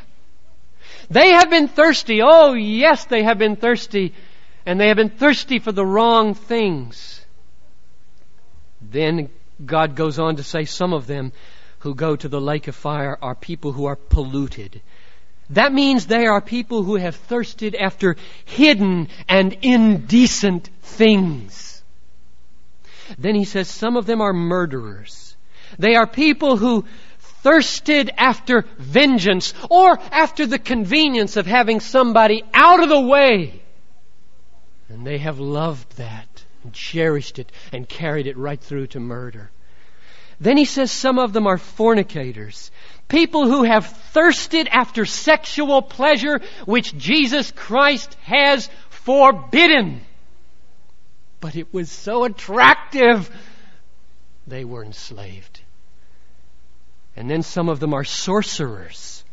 They 1.09 1.29
have 1.29 1.49
been 1.49 1.67
thirsty. 1.67 2.21
Oh, 2.21 2.53
yes, 2.53 3.05
they 3.05 3.23
have 3.23 3.37
been 3.37 3.55
thirsty. 3.55 4.13
And 4.65 4.79
they 4.79 4.89
have 4.89 4.97
been 4.97 5.09
thirsty 5.09 5.59
for 5.59 5.71
the 5.71 5.85
wrong 5.85 6.35
things. 6.35 7.25
Then 8.81 9.29
God 9.65 9.95
goes 9.95 10.19
on 10.19 10.35
to 10.35 10.43
say 10.43 10.65
some 10.65 10.93
of 10.93 11.07
them 11.07 11.31
who 11.79 11.95
go 11.95 12.15
to 12.15 12.27
the 12.27 12.41
lake 12.41 12.67
of 12.67 12.75
fire 12.75 13.17
are 13.21 13.35
people 13.35 13.71
who 13.71 13.85
are 13.85 13.95
polluted. 13.95 14.81
That 15.51 15.73
means 15.73 16.07
they 16.07 16.27
are 16.27 16.41
people 16.41 16.83
who 16.83 16.95
have 16.95 17.15
thirsted 17.15 17.75
after 17.75 18.15
hidden 18.45 19.09
and 19.27 19.57
indecent 19.61 20.69
things. 20.81 21.83
Then 23.17 23.35
he 23.35 23.43
says 23.43 23.69
some 23.69 23.97
of 23.97 24.05
them 24.05 24.21
are 24.21 24.31
murderers. 24.33 25.35
They 25.77 25.95
are 25.95 26.07
people 26.07 26.55
who 26.55 26.85
thirsted 27.43 28.11
after 28.17 28.65
vengeance 28.77 29.53
or 29.69 29.99
after 30.11 30.45
the 30.45 30.59
convenience 30.59 31.35
of 31.35 31.45
having 31.45 31.81
somebody 31.81 32.43
out 32.53 32.81
of 32.81 32.87
the 32.87 33.01
way. 33.01 33.61
And 34.87 35.05
they 35.05 35.17
have 35.17 35.39
loved 35.39 35.97
that 35.97 36.45
and 36.63 36.71
cherished 36.73 37.39
it 37.39 37.51
and 37.73 37.89
carried 37.89 38.27
it 38.27 38.37
right 38.37 38.59
through 38.59 38.87
to 38.87 38.99
murder. 38.99 39.51
Then 40.39 40.57
he 40.57 40.65
says 40.65 40.91
some 40.91 41.19
of 41.19 41.33
them 41.33 41.45
are 41.45 41.57
fornicators. 41.57 42.71
People 43.11 43.45
who 43.45 43.63
have 43.63 43.87
thirsted 44.13 44.69
after 44.69 45.05
sexual 45.05 45.81
pleasure 45.81 46.39
which 46.63 46.97
Jesus 46.97 47.51
Christ 47.51 48.15
has 48.21 48.69
forbidden. 48.89 49.99
But 51.41 51.57
it 51.57 51.73
was 51.73 51.91
so 51.91 52.23
attractive, 52.23 53.29
they 54.47 54.63
were 54.63 54.85
enslaved. 54.85 55.59
And 57.17 57.29
then 57.29 57.43
some 57.43 57.67
of 57.67 57.81
them 57.81 57.93
are 57.93 58.05
sorcerers. 58.05 59.25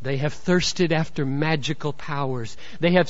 They 0.00 0.18
have 0.18 0.34
thirsted 0.34 0.92
after 0.92 1.26
magical 1.26 1.92
powers. 1.92 2.56
They 2.78 2.92
have 2.92 3.08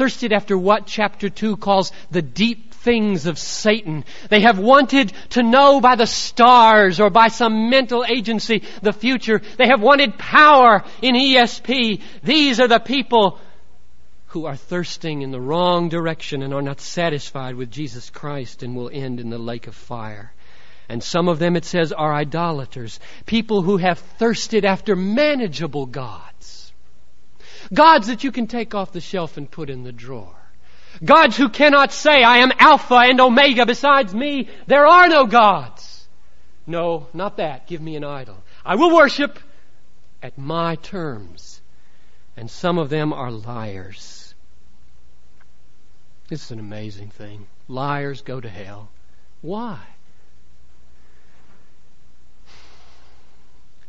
thirsted 0.00 0.32
after 0.32 0.56
what 0.56 0.86
chapter 0.86 1.28
2 1.28 1.58
calls 1.58 1.92
the 2.10 2.22
deep 2.22 2.72
things 2.72 3.26
of 3.26 3.38
Satan. 3.38 4.02
They 4.30 4.40
have 4.40 4.58
wanted 4.58 5.12
to 5.30 5.42
know 5.42 5.82
by 5.82 5.96
the 5.96 6.06
stars 6.06 7.00
or 7.00 7.10
by 7.10 7.28
some 7.28 7.68
mental 7.68 8.06
agency 8.06 8.62
the 8.80 8.94
future. 8.94 9.42
They 9.58 9.66
have 9.66 9.82
wanted 9.82 10.16
power 10.16 10.82
in 11.02 11.14
ESP. 11.14 12.00
These 12.22 12.60
are 12.60 12.66
the 12.66 12.78
people 12.78 13.38
who 14.28 14.46
are 14.46 14.56
thirsting 14.56 15.20
in 15.20 15.32
the 15.32 15.40
wrong 15.40 15.90
direction 15.90 16.42
and 16.42 16.54
are 16.54 16.62
not 16.62 16.80
satisfied 16.80 17.56
with 17.56 17.70
Jesus 17.70 18.08
Christ 18.08 18.62
and 18.62 18.74
will 18.74 18.88
end 18.90 19.20
in 19.20 19.28
the 19.28 19.36
lake 19.36 19.66
of 19.66 19.74
fire. 19.74 20.32
And 20.88 21.02
some 21.02 21.28
of 21.28 21.38
them, 21.38 21.56
it 21.56 21.66
says, 21.66 21.92
are 21.92 22.14
idolaters. 22.14 23.00
People 23.26 23.60
who 23.60 23.76
have 23.76 23.98
thirsted 23.98 24.64
after 24.64 24.96
manageable 24.96 25.84
gods. 25.84 26.59
Gods 27.72 28.08
that 28.08 28.24
you 28.24 28.32
can 28.32 28.46
take 28.46 28.74
off 28.74 28.92
the 28.92 29.00
shelf 29.00 29.36
and 29.36 29.50
put 29.50 29.70
in 29.70 29.84
the 29.84 29.92
drawer. 29.92 30.34
Gods 31.04 31.36
who 31.36 31.48
cannot 31.48 31.92
say, 31.92 32.22
I 32.22 32.38
am 32.38 32.52
Alpha 32.58 32.96
and 32.96 33.20
Omega. 33.20 33.64
Besides 33.64 34.12
me, 34.12 34.48
there 34.66 34.86
are 34.86 35.08
no 35.08 35.26
gods. 35.26 36.08
No, 36.66 37.06
not 37.14 37.36
that. 37.36 37.66
Give 37.66 37.80
me 37.80 37.96
an 37.96 38.04
idol. 38.04 38.42
I 38.64 38.74
will 38.74 38.94
worship 38.94 39.38
at 40.22 40.36
my 40.36 40.74
terms. 40.76 41.60
And 42.36 42.50
some 42.50 42.78
of 42.78 42.90
them 42.90 43.12
are 43.12 43.30
liars. 43.30 44.34
This 46.28 46.44
is 46.44 46.50
an 46.50 46.60
amazing 46.60 47.10
thing. 47.10 47.46
Liars 47.68 48.22
go 48.22 48.40
to 48.40 48.48
hell. 48.48 48.88
Why? 49.42 49.78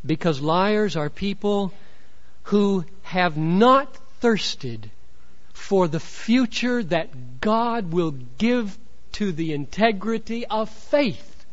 Because 0.06 0.42
liars 0.42 0.96
are 0.96 1.10
people 1.10 1.74
who 2.44 2.86
have 3.12 3.36
not 3.36 3.94
thirsted 4.22 4.90
for 5.52 5.90
the 5.90 6.00
future 6.00 6.82
that 6.82 7.42
God 7.42 7.92
will 7.92 8.12
give 8.38 8.78
to 9.14 9.34
the 9.34 9.52
integrity 9.52 10.46
of 10.46 10.70
faith. 10.70 11.46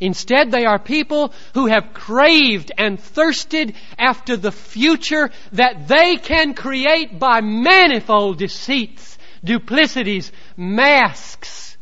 Instead, 0.00 0.50
they 0.50 0.64
are 0.66 0.80
people 0.80 1.32
who 1.54 1.66
have 1.66 1.94
craved 1.94 2.72
and 2.76 2.98
thirsted 2.98 3.74
after 3.96 4.36
the 4.36 4.50
future 4.50 5.30
that 5.52 5.86
they 5.86 6.16
can 6.16 6.54
create 6.54 7.16
by 7.20 7.40
manifold 7.40 8.38
deceits, 8.38 9.16
duplicities, 9.44 10.32
masks, 10.56 11.76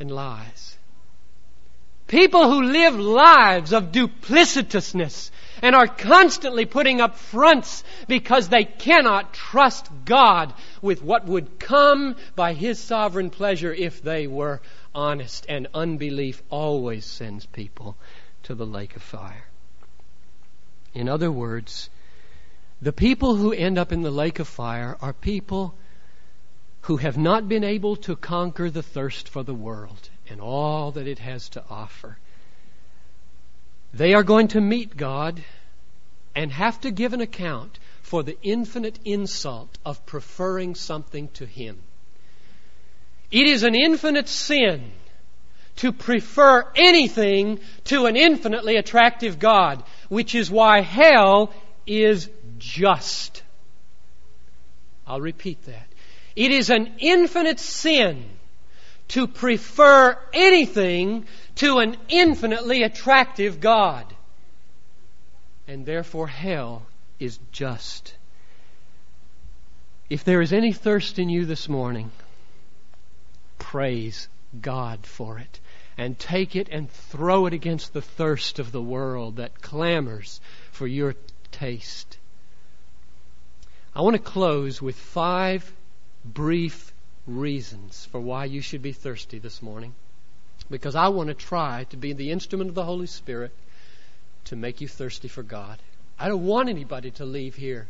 and 0.00 0.10
lies. 0.10 0.78
People 2.06 2.50
who 2.50 2.62
live 2.62 2.96
lives 2.96 3.74
of 3.74 3.92
duplicitousness 3.92 5.30
and 5.64 5.74
are 5.74 5.86
constantly 5.86 6.66
putting 6.66 7.00
up 7.00 7.16
fronts 7.16 7.84
because 8.06 8.50
they 8.50 8.64
cannot 8.64 9.32
trust 9.32 9.88
God 10.04 10.52
with 10.82 11.02
what 11.02 11.24
would 11.24 11.58
come 11.58 12.16
by 12.36 12.52
His 12.52 12.78
sovereign 12.78 13.30
pleasure 13.30 13.72
if 13.72 14.02
they 14.02 14.26
were 14.26 14.60
honest. 14.94 15.46
And 15.48 15.68
unbelief 15.72 16.42
always 16.50 17.06
sends 17.06 17.46
people 17.46 17.96
to 18.42 18.54
the 18.54 18.66
lake 18.66 18.94
of 18.94 19.02
fire. 19.02 19.46
In 20.92 21.08
other 21.08 21.32
words, 21.32 21.88
the 22.82 22.92
people 22.92 23.34
who 23.34 23.54
end 23.54 23.78
up 23.78 23.90
in 23.90 24.02
the 24.02 24.10
lake 24.10 24.40
of 24.40 24.46
fire 24.46 24.98
are 25.00 25.14
people 25.14 25.74
who 26.82 26.98
have 26.98 27.16
not 27.16 27.48
been 27.48 27.64
able 27.64 27.96
to 27.96 28.16
conquer 28.16 28.68
the 28.68 28.82
thirst 28.82 29.30
for 29.30 29.42
the 29.42 29.54
world 29.54 30.10
and 30.28 30.42
all 30.42 30.90
that 30.90 31.06
it 31.06 31.20
has 31.20 31.48
to 31.48 31.64
offer. 31.70 32.18
They 33.94 34.12
are 34.12 34.24
going 34.24 34.48
to 34.48 34.60
meet 34.60 34.96
God 34.96 35.42
and 36.34 36.50
have 36.52 36.80
to 36.80 36.90
give 36.90 37.12
an 37.12 37.20
account 37.20 37.78
for 38.02 38.22
the 38.22 38.36
infinite 38.42 38.98
insult 39.04 39.78
of 39.84 40.04
preferring 40.06 40.74
something 40.74 41.28
to 41.28 41.46
Him. 41.46 41.80
It 43.30 43.46
is 43.46 43.62
an 43.62 43.74
infinite 43.74 44.28
sin 44.28 44.92
to 45.76 45.92
prefer 45.92 46.70
anything 46.76 47.60
to 47.84 48.06
an 48.06 48.16
infinitely 48.16 48.76
attractive 48.76 49.38
God, 49.38 49.82
which 50.08 50.34
is 50.34 50.50
why 50.50 50.82
hell 50.82 51.52
is 51.86 52.30
just. 52.58 53.42
I'll 55.06 55.20
repeat 55.20 55.62
that. 55.64 55.86
It 56.36 56.50
is 56.50 56.70
an 56.70 56.94
infinite 56.98 57.60
sin 57.60 58.24
to 59.08 59.26
prefer 59.26 60.18
anything 60.32 61.26
to 61.56 61.78
an 61.78 61.96
infinitely 62.08 62.82
attractive 62.82 63.60
God. 63.60 64.13
And 65.66 65.86
therefore, 65.86 66.26
hell 66.26 66.86
is 67.18 67.38
just. 67.52 68.14
If 70.10 70.24
there 70.24 70.42
is 70.42 70.52
any 70.52 70.72
thirst 70.72 71.18
in 71.18 71.28
you 71.28 71.46
this 71.46 71.68
morning, 71.68 72.10
praise 73.58 74.28
God 74.60 75.06
for 75.06 75.38
it. 75.38 75.60
And 75.96 76.18
take 76.18 76.56
it 76.56 76.68
and 76.70 76.90
throw 76.90 77.46
it 77.46 77.52
against 77.52 77.92
the 77.92 78.02
thirst 78.02 78.58
of 78.58 78.72
the 78.72 78.82
world 78.82 79.36
that 79.36 79.62
clamors 79.62 80.40
for 80.72 80.86
your 80.86 81.14
taste. 81.52 82.18
I 83.94 84.02
want 84.02 84.16
to 84.16 84.22
close 84.22 84.82
with 84.82 84.96
five 84.96 85.72
brief 86.24 86.92
reasons 87.26 88.06
for 88.10 88.20
why 88.20 88.44
you 88.46 88.60
should 88.60 88.82
be 88.82 88.92
thirsty 88.92 89.38
this 89.38 89.62
morning. 89.62 89.94
Because 90.68 90.96
I 90.96 91.08
want 91.08 91.28
to 91.28 91.34
try 91.34 91.84
to 91.90 91.96
be 91.96 92.12
the 92.12 92.30
instrument 92.30 92.70
of 92.70 92.74
the 92.74 92.84
Holy 92.84 93.06
Spirit 93.06 93.52
to 94.44 94.56
make 94.56 94.80
you 94.80 94.88
thirsty 94.88 95.28
for 95.28 95.42
God. 95.42 95.78
I 96.18 96.28
don't 96.28 96.44
want 96.44 96.68
anybody 96.68 97.10
to 97.12 97.24
leave 97.24 97.54
here 97.54 97.88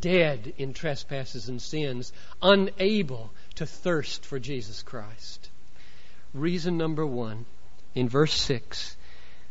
dead 0.00 0.54
in 0.58 0.72
trespasses 0.72 1.48
and 1.48 1.60
sins, 1.60 2.12
unable 2.42 3.30
to 3.56 3.66
thirst 3.66 4.24
for 4.24 4.38
Jesus 4.38 4.82
Christ. 4.82 5.50
Reason 6.32 6.76
number 6.76 7.06
one, 7.06 7.44
in 7.94 8.08
verse 8.08 8.34
6, 8.34 8.96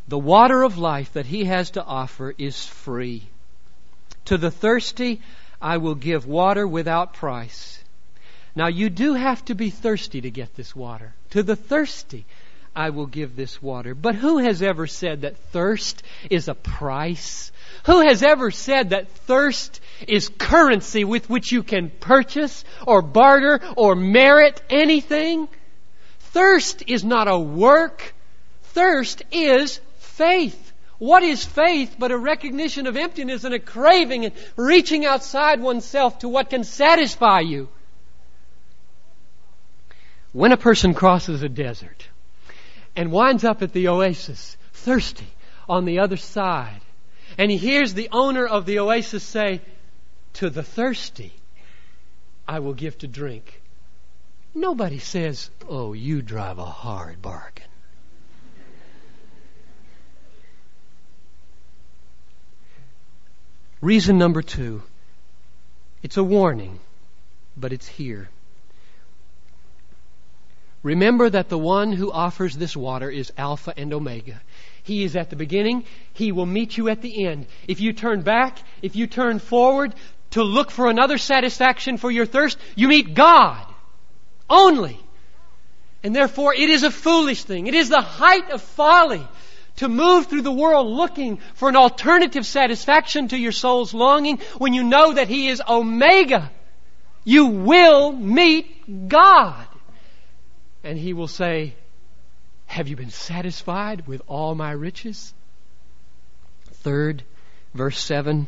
the 0.07 0.19
water 0.19 0.63
of 0.63 0.77
life 0.77 1.13
that 1.13 1.25
he 1.25 1.45
has 1.45 1.71
to 1.71 1.83
offer 1.83 2.33
is 2.37 2.65
free. 2.65 3.29
To 4.25 4.37
the 4.37 4.51
thirsty, 4.51 5.21
I 5.61 5.77
will 5.77 5.95
give 5.95 6.25
water 6.25 6.67
without 6.67 7.13
price. 7.13 7.79
Now, 8.55 8.67
you 8.67 8.89
do 8.89 9.13
have 9.13 9.43
to 9.45 9.55
be 9.55 9.69
thirsty 9.69 10.21
to 10.21 10.29
get 10.29 10.55
this 10.55 10.75
water. 10.75 11.13
To 11.31 11.41
the 11.41 11.55
thirsty, 11.55 12.25
I 12.75 12.89
will 12.89 13.05
give 13.05 13.35
this 13.35 13.61
water. 13.61 13.93
But 13.93 14.15
who 14.15 14.39
has 14.39 14.61
ever 14.61 14.87
said 14.87 15.21
that 15.21 15.37
thirst 15.51 16.01
is 16.29 16.47
a 16.47 16.55
price? 16.55 17.51
Who 17.85 18.01
has 18.01 18.23
ever 18.23 18.49
said 18.49 18.89
that 18.89 19.09
thirst 19.09 19.79
is 20.07 20.29
currency 20.29 21.03
with 21.03 21.29
which 21.29 21.51
you 21.51 21.61
can 21.61 21.91
purchase 21.91 22.65
or 22.87 23.01
barter 23.01 23.59
or 23.77 23.95
merit 23.95 24.61
anything? 24.69 25.47
Thirst 26.19 26.83
is 26.87 27.03
not 27.03 27.27
a 27.27 27.37
work. 27.37 28.15
Thirst 28.63 29.21
is 29.31 29.79
faith. 29.99 30.71
What 30.97 31.21
is 31.21 31.45
faith 31.45 31.97
but 31.99 32.11
a 32.11 32.17
recognition 32.17 32.87
of 32.87 32.97
emptiness 32.97 33.43
and 33.43 33.53
a 33.53 33.59
craving 33.59 34.25
and 34.25 34.33
reaching 34.55 35.05
outside 35.05 35.61
oneself 35.61 36.19
to 36.19 36.29
what 36.29 36.49
can 36.49 36.63
satisfy 36.63 37.41
you? 37.41 37.69
When 40.31 40.51
a 40.51 40.57
person 40.57 40.95
crosses 40.95 41.43
a 41.43 41.49
desert 41.49 42.07
and 42.95 43.11
winds 43.11 43.43
up 43.43 43.61
at 43.61 43.73
the 43.73 43.87
oasis, 43.87 44.57
thirsty, 44.73 45.27
on 45.67 45.85
the 45.85 45.99
other 45.99 46.17
side, 46.17 46.81
and 47.37 47.49
he 47.49 47.57
hears 47.57 47.93
the 47.93 48.09
owner 48.11 48.45
of 48.45 48.65
the 48.65 48.79
oasis 48.79 49.23
say, 49.23 49.61
To 50.33 50.49
the 50.49 50.63
thirsty, 50.63 51.33
I 52.47 52.59
will 52.59 52.73
give 52.73 52.97
to 52.99 53.07
drink. 53.07 53.61
Nobody 54.53 54.99
says, 54.99 55.49
Oh, 55.67 55.93
you 55.93 56.21
drive 56.21 56.59
a 56.59 56.65
hard 56.65 57.21
bargain. 57.21 57.65
Reason 63.81 64.17
number 64.17 64.41
two 64.41 64.81
it's 66.03 66.17
a 66.17 66.23
warning, 66.23 66.79
but 67.57 67.73
it's 67.73 67.87
here. 67.87 68.29
Remember 70.83 71.29
that 71.29 71.47
the 71.47 71.57
one 71.57 71.93
who 71.93 72.11
offers 72.11 72.55
this 72.55 72.75
water 72.75 73.09
is 73.09 73.31
Alpha 73.37 73.73
and 73.75 73.93
Omega. 73.93 74.41
He 74.83 75.03
is 75.03 75.15
at 75.15 75.29
the 75.29 75.37
beginning. 75.37 75.85
He 76.13 76.33
will 76.33 76.45
meet 76.45 76.77
you 76.77 76.89
at 76.89 77.01
the 77.01 77.25
end. 77.25 77.47
If 77.67 77.79
you 77.79 77.93
turn 77.93 78.21
back, 78.21 78.59
if 78.81 78.95
you 78.95 79.07
turn 79.07 79.39
forward 79.39 79.95
to 80.31 80.43
look 80.43 80.71
for 80.71 80.89
another 80.89 81.17
satisfaction 81.17 81.97
for 81.97 82.11
your 82.11 82.25
thirst, 82.25 82.57
you 82.75 82.89
meet 82.89 83.13
God 83.13 83.65
only. 84.49 84.99
And 86.03 86.13
therefore, 86.13 86.53
it 86.53 86.69
is 86.69 86.83
a 86.83 86.91
foolish 86.91 87.43
thing. 87.43 87.67
It 87.67 87.75
is 87.75 87.87
the 87.87 88.01
height 88.01 88.51
of 88.51 88.61
folly 88.61 89.25
to 89.77 89.87
move 89.87 90.27
through 90.27 90.41
the 90.41 90.51
world 90.51 90.87
looking 90.87 91.37
for 91.55 91.69
an 91.69 91.77
alternative 91.77 92.45
satisfaction 92.45 93.29
to 93.29 93.37
your 93.37 93.53
soul's 93.53 93.93
longing 93.93 94.39
when 94.57 94.73
you 94.73 94.83
know 94.83 95.13
that 95.13 95.29
He 95.29 95.47
is 95.47 95.61
Omega. 95.67 96.51
You 97.23 97.45
will 97.45 98.11
meet 98.11 99.07
God. 99.07 99.65
And 100.83 100.97
he 100.97 101.13
will 101.13 101.27
say, 101.27 101.75
Have 102.65 102.87
you 102.87 102.95
been 102.95 103.09
satisfied 103.09 104.07
with 104.07 104.21
all 104.27 104.53
my 104.55 104.71
riches? 104.71 105.33
Third, 106.65 107.23
verse 107.73 107.97
7 107.99 108.47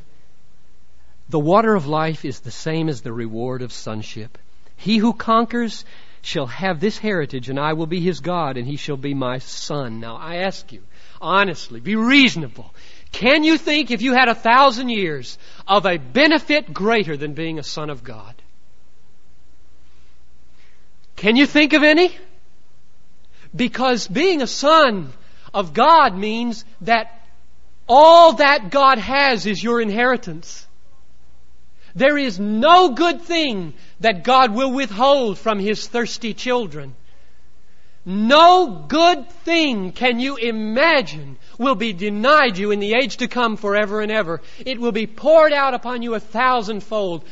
The 1.30 1.40
water 1.40 1.74
of 1.74 1.88
life 1.88 2.26
is 2.26 2.42
the 2.42 2.52
same 2.52 2.90
as 2.90 3.02
the 3.02 3.14
reward 3.14 3.62
of 3.62 3.72
sonship. 3.72 4.38
He 4.76 4.98
who 4.98 5.14
conquers 5.14 5.86
shall 6.22 6.48
have 6.48 6.80
this 6.80 6.98
heritage, 6.98 7.50
and 7.50 7.60
I 7.60 7.74
will 7.74 7.86
be 7.86 8.02
his 8.02 8.20
God, 8.20 8.58
and 8.58 8.68
he 8.68 8.78
shall 8.78 8.98
be 8.98 9.14
my 9.14 9.38
son. 9.38 10.00
Now, 10.00 10.18
I 10.18 10.38
ask 10.38 10.72
you, 10.74 10.82
honestly, 11.22 11.80
be 11.80 11.96
reasonable. 11.96 12.74
Can 13.12 13.44
you 13.44 13.58
think, 13.58 13.92
if 13.92 14.02
you 14.02 14.14
had 14.14 14.28
a 14.28 14.36
thousand 14.36 14.90
years, 14.90 15.38
of 15.68 15.86
a 15.86 15.98
benefit 15.98 16.74
greater 16.74 17.16
than 17.16 17.34
being 17.34 17.60
a 17.60 17.64
son 17.64 17.90
of 17.90 18.04
God? 18.04 18.36
Can 21.16 21.36
you 21.36 21.46
think 21.46 21.74
of 21.74 21.84
any? 21.84 22.16
Because 23.56 24.08
being 24.08 24.42
a 24.42 24.48
son 24.48 25.14
of 25.54 25.74
God 25.74 26.16
means 26.16 26.66
that 26.82 27.28
all 27.88 28.34
that 28.34 28.70
God 28.72 28.98
has 28.98 29.46
is 29.46 29.64
your 29.64 29.80
inheritance. 29.80 30.68
There 31.96 32.18
is 32.18 32.40
no 32.40 32.90
good 32.90 33.22
thing 33.22 33.74
that 34.02 34.26
God 34.26 34.54
will 34.54 34.74
withhold 34.74 35.38
from 35.38 35.60
His 35.60 35.88
thirsty 35.88 36.34
children. 36.34 36.96
No 38.06 38.86
good 38.88 39.30
thing 39.30 39.92
can 39.94 40.20
you 40.20 40.36
imagine 40.36 41.38
will 41.58 41.74
be 41.74 41.94
denied 41.94 42.58
you 42.58 42.72
in 42.72 42.80
the 42.80 42.94
age 42.94 43.18
to 43.18 43.28
come 43.28 43.56
forever 43.56 44.02
and 44.02 44.12
ever. 44.12 44.42
It 44.64 44.80
will 44.80 44.92
be 44.92 45.08
poured 45.08 45.54
out 45.54 45.74
upon 45.74 46.04
you 46.04 46.14
a 46.14 46.20
thousandfold. 46.20 47.24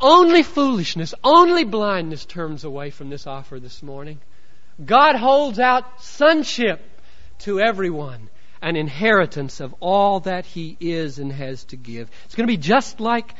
Only 0.00 0.42
foolishness, 0.42 1.14
only 1.24 1.64
blindness 1.64 2.26
turns 2.26 2.64
away 2.64 2.90
from 2.90 3.08
this 3.08 3.26
offer 3.26 3.58
this 3.58 3.82
morning. 3.82 4.20
God 4.84 5.16
holds 5.16 5.58
out 5.58 6.02
sonship 6.02 6.82
to 7.40 7.60
everyone, 7.60 8.28
an 8.60 8.76
inheritance 8.76 9.60
of 9.60 9.74
all 9.80 10.20
that 10.20 10.44
He 10.44 10.76
is 10.80 11.18
and 11.18 11.32
has 11.32 11.64
to 11.64 11.76
give. 11.76 12.10
It's 12.26 12.34
going 12.34 12.46
to 12.46 12.52
be 12.52 12.58
just 12.58 13.00
like 13.00 13.34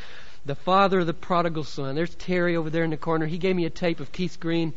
the 0.47 0.55
father 0.55 1.01
of 1.01 1.07
the 1.07 1.12
prodigal 1.12 1.64
son. 1.64 1.95
There's 1.95 2.14
Terry 2.14 2.57
over 2.57 2.71
there 2.71 2.85
in 2.85 2.90
the 2.90 2.97
corner. 2.97 3.27
He 3.27 3.38
gave 3.38 3.55
me 3.55 3.66
a 3.66 3.71
tape 3.71 4.01
of 4.01 4.12
Keith 4.12 4.40
Green, 4.40 4.73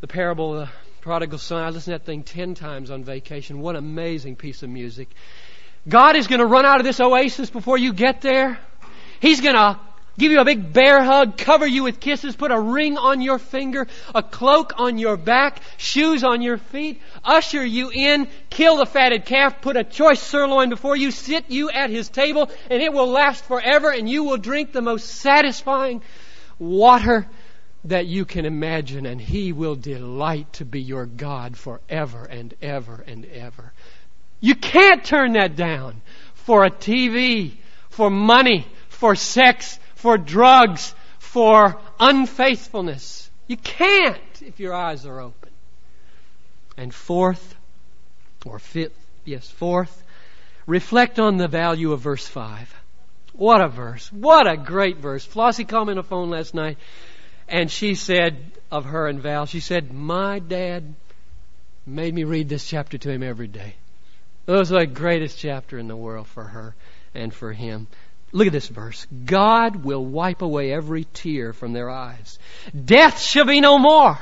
the 0.00 0.06
parable 0.06 0.54
of 0.54 0.68
the 0.68 0.72
prodigal 1.02 1.38
son. 1.38 1.62
I 1.62 1.68
listened 1.68 1.94
to 1.94 1.98
that 1.98 2.06
thing 2.06 2.22
ten 2.22 2.54
times 2.54 2.90
on 2.90 3.04
vacation. 3.04 3.60
What 3.60 3.76
amazing 3.76 4.36
piece 4.36 4.62
of 4.62 4.70
music. 4.70 5.10
God 5.86 6.16
is 6.16 6.28
going 6.28 6.40
to 6.40 6.46
run 6.46 6.64
out 6.64 6.80
of 6.80 6.86
this 6.86 6.98
oasis 6.98 7.50
before 7.50 7.76
you 7.76 7.92
get 7.92 8.22
there. 8.22 8.58
He's 9.20 9.42
going 9.42 9.54
to 9.54 9.78
give 10.18 10.32
you 10.32 10.40
a 10.40 10.44
big 10.44 10.72
bear 10.72 11.02
hug, 11.02 11.36
cover 11.36 11.66
you 11.66 11.82
with 11.84 12.00
kisses, 12.00 12.36
put 12.36 12.50
a 12.50 12.60
ring 12.60 12.96
on 12.96 13.20
your 13.20 13.38
finger, 13.38 13.86
a 14.14 14.22
cloak 14.22 14.74
on 14.78 14.98
your 14.98 15.16
back, 15.16 15.60
shoes 15.76 16.24
on 16.24 16.42
your 16.42 16.58
feet, 16.58 17.00
usher 17.24 17.64
you 17.64 17.90
in, 17.90 18.28
kill 18.50 18.76
the 18.76 18.86
fatted 18.86 19.24
calf, 19.24 19.60
put 19.60 19.76
a 19.76 19.84
choice 19.84 20.20
sirloin 20.20 20.68
before 20.68 20.96
you, 20.96 21.10
sit 21.10 21.50
you 21.50 21.70
at 21.70 21.90
his 21.90 22.08
table, 22.08 22.50
and 22.70 22.82
it 22.82 22.92
will 22.92 23.08
last 23.08 23.44
forever, 23.44 23.90
and 23.90 24.08
you 24.08 24.24
will 24.24 24.38
drink 24.38 24.72
the 24.72 24.82
most 24.82 25.06
satisfying 25.06 26.02
water 26.58 27.26
that 27.84 28.06
you 28.06 28.24
can 28.24 28.46
imagine, 28.46 29.06
and 29.06 29.20
he 29.20 29.52
will 29.52 29.74
delight 29.74 30.52
to 30.54 30.64
be 30.64 30.80
your 30.80 31.06
God 31.06 31.56
forever 31.56 32.24
and 32.24 32.54
ever 32.62 33.04
and 33.06 33.26
ever. 33.26 33.72
You 34.40 34.54
can't 34.54 35.04
turn 35.04 35.34
that 35.34 35.56
down 35.56 36.00
for 36.34 36.64
a 36.64 36.70
TV, 36.70 37.52
for 37.90 38.10
money, 38.10 38.66
for 38.88 39.14
sex, 39.14 39.78
for 40.04 40.18
drugs, 40.18 40.94
for 41.18 41.80
unfaithfulness. 41.98 43.30
You 43.46 43.56
can't 43.56 44.42
if 44.42 44.60
your 44.60 44.74
eyes 44.74 45.06
are 45.06 45.18
open. 45.18 45.48
And 46.76 46.92
fourth, 46.92 47.54
or 48.44 48.58
fifth, 48.58 48.98
yes, 49.24 49.48
fourth, 49.48 50.04
reflect 50.66 51.18
on 51.18 51.38
the 51.38 51.48
value 51.48 51.92
of 51.92 52.00
verse 52.00 52.26
5. 52.26 52.74
What 53.32 53.62
a 53.62 53.68
verse. 53.68 54.12
What 54.12 54.46
a 54.46 54.58
great 54.58 54.98
verse. 54.98 55.24
Flossie 55.24 55.64
called 55.64 55.88
me 55.88 55.92
on 55.92 55.96
the 55.96 56.02
phone 56.02 56.28
last 56.28 56.52
night 56.52 56.76
and 57.48 57.70
she 57.70 57.94
said 57.94 58.36
of 58.70 58.84
her 58.84 59.08
and 59.08 59.22
Val, 59.22 59.46
she 59.46 59.60
said, 59.60 59.90
My 59.90 60.38
dad 60.38 60.96
made 61.86 62.12
me 62.12 62.24
read 62.24 62.50
this 62.50 62.68
chapter 62.68 62.98
to 62.98 63.10
him 63.10 63.22
every 63.22 63.48
day. 63.48 63.76
It 64.46 64.52
was 64.52 64.68
the 64.68 64.84
greatest 64.84 65.38
chapter 65.38 65.78
in 65.78 65.88
the 65.88 65.96
world 65.96 66.26
for 66.26 66.44
her 66.44 66.74
and 67.14 67.32
for 67.32 67.54
him. 67.54 67.86
Look 68.34 68.48
at 68.48 68.52
this 68.52 68.66
verse. 68.66 69.06
God 69.24 69.84
will 69.84 70.04
wipe 70.04 70.42
away 70.42 70.72
every 70.72 71.04
tear 71.04 71.52
from 71.52 71.72
their 71.72 71.88
eyes. 71.88 72.40
Death 72.84 73.20
shall 73.20 73.44
be 73.44 73.60
no 73.60 73.78
more. 73.78 74.18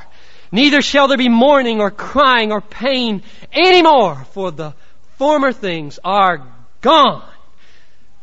Neither 0.53 0.83
shall 0.83 1.09
there 1.09 1.17
be 1.17 1.31
mourning 1.31 1.81
or 1.81 1.91
crying 1.91 2.53
or 2.53 2.61
pain 2.61 3.23
anymore, 3.51 4.27
for 4.33 4.51
the 4.51 4.75
former 5.17 5.51
things 5.51 5.99
are 6.05 6.47
gone. 6.83 7.27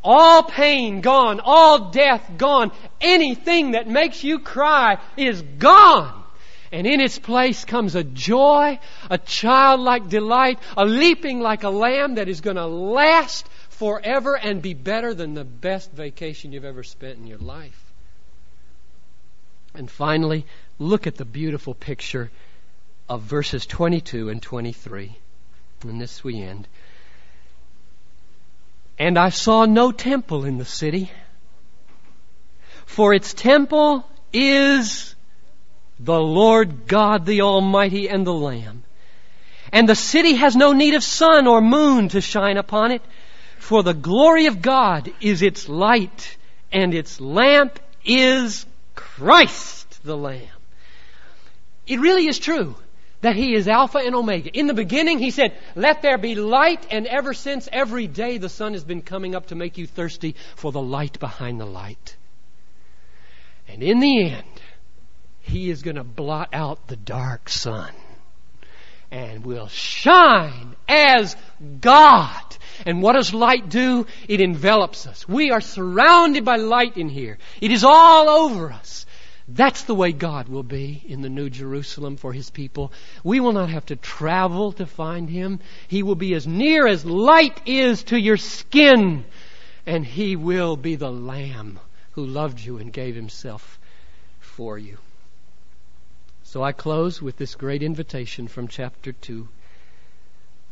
All 0.03 0.43
pain 0.43 1.01
gone. 1.01 1.39
All 1.43 1.89
death 1.89 2.33
gone. 2.37 2.71
Anything 3.01 3.71
that 3.71 3.87
makes 3.87 4.23
you 4.23 4.37
cry 4.37 4.99
is 5.17 5.41
gone. 5.41 6.23
And 6.71 6.85
in 6.85 7.01
its 7.01 7.17
place 7.17 7.65
comes 7.65 7.95
a 7.95 8.03
joy, 8.03 8.79
a 9.09 9.17
childlike 9.17 10.07
delight, 10.07 10.59
a 10.77 10.85
leaping 10.85 11.39
like 11.39 11.63
a 11.63 11.69
lamb 11.69 12.15
that 12.15 12.29
is 12.29 12.41
going 12.41 12.57
to 12.57 12.67
last 12.67 13.49
forever 13.79 14.37
and 14.37 14.61
be 14.61 14.73
better 14.73 15.13
than 15.13 15.33
the 15.33 15.45
best 15.45 15.89
vacation 15.93 16.51
you've 16.51 16.65
ever 16.65 16.83
spent 16.83 17.17
in 17.17 17.25
your 17.25 17.37
life. 17.37 17.81
And 19.73 19.89
finally, 19.89 20.45
look 20.79 21.07
at 21.07 21.15
the 21.15 21.23
beautiful 21.23 21.73
picture 21.73 22.29
of 23.07 23.21
verses 23.21 23.65
22 23.65 24.27
and 24.27 24.41
23. 24.41 25.15
And 25.83 26.01
this 26.01 26.21
we 26.25 26.41
end. 26.41 26.67
And 28.97 29.17
I 29.17 29.29
saw 29.29 29.63
no 29.63 29.93
temple 29.93 30.43
in 30.43 30.57
the 30.57 30.65
city, 30.65 31.09
for 32.85 33.13
its 33.13 33.33
temple 33.33 34.05
is 34.33 35.15
the 36.01 36.19
Lord 36.19 36.85
God 36.85 37.25
the 37.25 37.43
Almighty 37.43 38.09
and 38.09 38.27
the 38.27 38.33
Lamb. 38.33 38.83
And 39.71 39.87
the 39.87 39.95
city 39.95 40.33
has 40.33 40.57
no 40.57 40.73
need 40.73 40.95
of 40.95 41.03
sun 41.03 41.47
or 41.47 41.61
moon 41.61 42.09
to 42.09 42.19
shine 42.19 42.57
upon 42.57 42.91
it, 42.91 43.01
for 43.69 43.83
the 43.83 43.93
glory 43.93 44.47
of 44.47 44.63
God 44.63 45.13
is 45.21 45.43
its 45.43 45.69
light, 45.69 46.37
and 46.71 46.91
its 46.91 47.21
lamp 47.21 47.79
is 48.03 48.65
Christ 48.95 50.01
the 50.03 50.17
Lamb. 50.17 50.41
It 51.85 51.99
really 51.99 52.25
is 52.25 52.39
true 52.39 52.75
that 53.21 53.35
He 53.35 53.53
is 53.53 53.67
Alpha 53.67 53.99
and 53.99 54.15
Omega. 54.15 54.49
In 54.57 54.65
the 54.65 54.73
beginning, 54.73 55.19
He 55.19 55.29
said, 55.29 55.55
Let 55.75 56.01
there 56.01 56.17
be 56.17 56.33
light, 56.33 56.87
and 56.89 57.05
ever 57.05 57.35
since, 57.35 57.69
every 57.71 58.07
day, 58.07 58.39
the 58.39 58.49
sun 58.49 58.73
has 58.73 58.83
been 58.83 59.03
coming 59.03 59.35
up 59.35 59.49
to 59.49 59.55
make 59.55 59.77
you 59.77 59.85
thirsty 59.85 60.33
for 60.55 60.71
the 60.71 60.81
light 60.81 61.19
behind 61.19 61.59
the 61.59 61.67
light. 61.67 62.17
And 63.67 63.83
in 63.83 63.99
the 63.99 64.31
end, 64.31 64.61
He 65.41 65.69
is 65.69 65.83
going 65.83 65.97
to 65.97 66.03
blot 66.03 66.49
out 66.53 66.87
the 66.87 66.95
dark 66.95 67.49
sun 67.49 67.93
and 69.11 69.45
will 69.45 69.67
shine 69.67 70.75
as 70.87 71.35
God. 71.81 72.57
And 72.85 73.01
what 73.01 73.13
does 73.13 73.33
light 73.33 73.69
do? 73.69 74.05
It 74.27 74.41
envelops 74.41 75.07
us. 75.07 75.27
We 75.27 75.51
are 75.51 75.61
surrounded 75.61 76.45
by 76.45 76.57
light 76.57 76.97
in 76.97 77.09
here. 77.09 77.37
It 77.61 77.71
is 77.71 77.83
all 77.83 78.29
over 78.29 78.71
us. 78.71 79.05
That's 79.51 79.83
the 79.83 79.95
way 79.95 80.11
God 80.11 80.47
will 80.47 80.63
be 80.63 81.03
in 81.07 81.21
the 81.21 81.29
New 81.29 81.49
Jerusalem 81.49 82.17
for 82.17 82.31
His 82.31 82.51
people. 82.51 82.91
We 83.23 83.39
will 83.39 83.53
not 83.53 83.69
have 83.69 83.85
to 83.87 83.95
travel 83.95 84.73
to 84.73 84.85
find 84.85 85.27
Him. 85.27 85.59
He 85.87 86.03
will 86.03 86.15
be 86.15 86.35
as 86.35 86.45
near 86.45 86.85
as 86.85 87.03
light 87.03 87.59
is 87.65 88.03
to 88.05 88.19
your 88.19 88.37
skin. 88.37 89.25
And 89.87 90.05
He 90.05 90.35
will 90.35 90.77
be 90.77 90.95
the 90.95 91.11
Lamb 91.11 91.79
who 92.11 92.25
loved 92.25 92.59
you 92.59 92.77
and 92.77 92.93
gave 92.93 93.15
Himself 93.15 93.79
for 94.39 94.77
you. 94.77 94.99
So 96.43 96.63
I 96.63 96.71
close 96.71 97.21
with 97.21 97.37
this 97.37 97.55
great 97.55 97.81
invitation 97.81 98.47
from 98.47 98.67
chapter 98.67 99.11
2. 99.11 99.47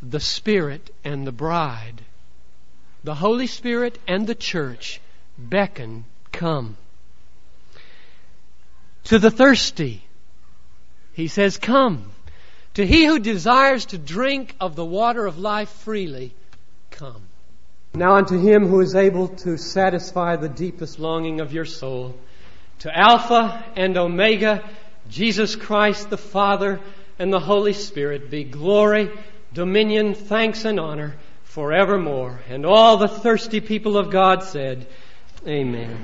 The 0.02 0.20
Spirit 0.20 0.94
and 1.04 1.26
the 1.26 1.32
bride, 1.32 2.02
the 3.04 3.16
Holy 3.16 3.48
Spirit 3.48 3.98
and 4.08 4.28
the 4.28 4.36
church 4.36 5.02
beckon, 5.38 6.06
come. 6.32 6.78
To 9.06 9.20
the 9.20 9.32
thirsty, 9.32 10.04
he 11.14 11.28
says, 11.28 11.58
Come. 11.58 12.12
To 12.76 12.86
he 12.86 13.06
who 13.06 13.18
desires 13.18 13.86
to 13.88 13.98
drink 13.98 14.56
of 14.60 14.76
the 14.76 14.86
water 14.86 15.26
of 15.26 15.40
life 15.40 15.70
freely, 15.70 16.32
come. 16.92 17.24
Now 17.96 18.18
unto 18.18 18.38
him 18.38 18.68
who 18.68 18.82
is 18.82 18.94
able 18.94 19.30
to 19.30 19.58
satisfy 19.58 20.36
the 20.36 20.50
deepest 20.50 21.00
longing 21.00 21.40
of 21.40 21.54
your 21.54 21.66
soul, 21.66 22.16
to 22.80 22.96
Alpha 22.96 23.66
and 23.76 23.98
Omega, 23.98 24.64
Jesus 25.10 25.56
Christ 25.56 26.12
the 26.12 26.18
Father 26.18 26.80
and 27.18 27.34
the 27.34 27.40
Holy 27.40 27.74
Spirit 27.74 28.30
be 28.30 28.44
glory, 28.44 29.10
dominion, 29.58 30.14
thanks, 30.14 30.66
and 30.66 30.80
honor 30.80 31.16
forevermore. 31.44 32.40
And 32.48 32.64
all 32.64 32.98
the 32.98 33.08
thirsty 33.08 33.60
people 33.60 33.98
of 33.98 34.12
God 34.12 34.44
said, 34.44 34.86
Amen. 35.48 35.98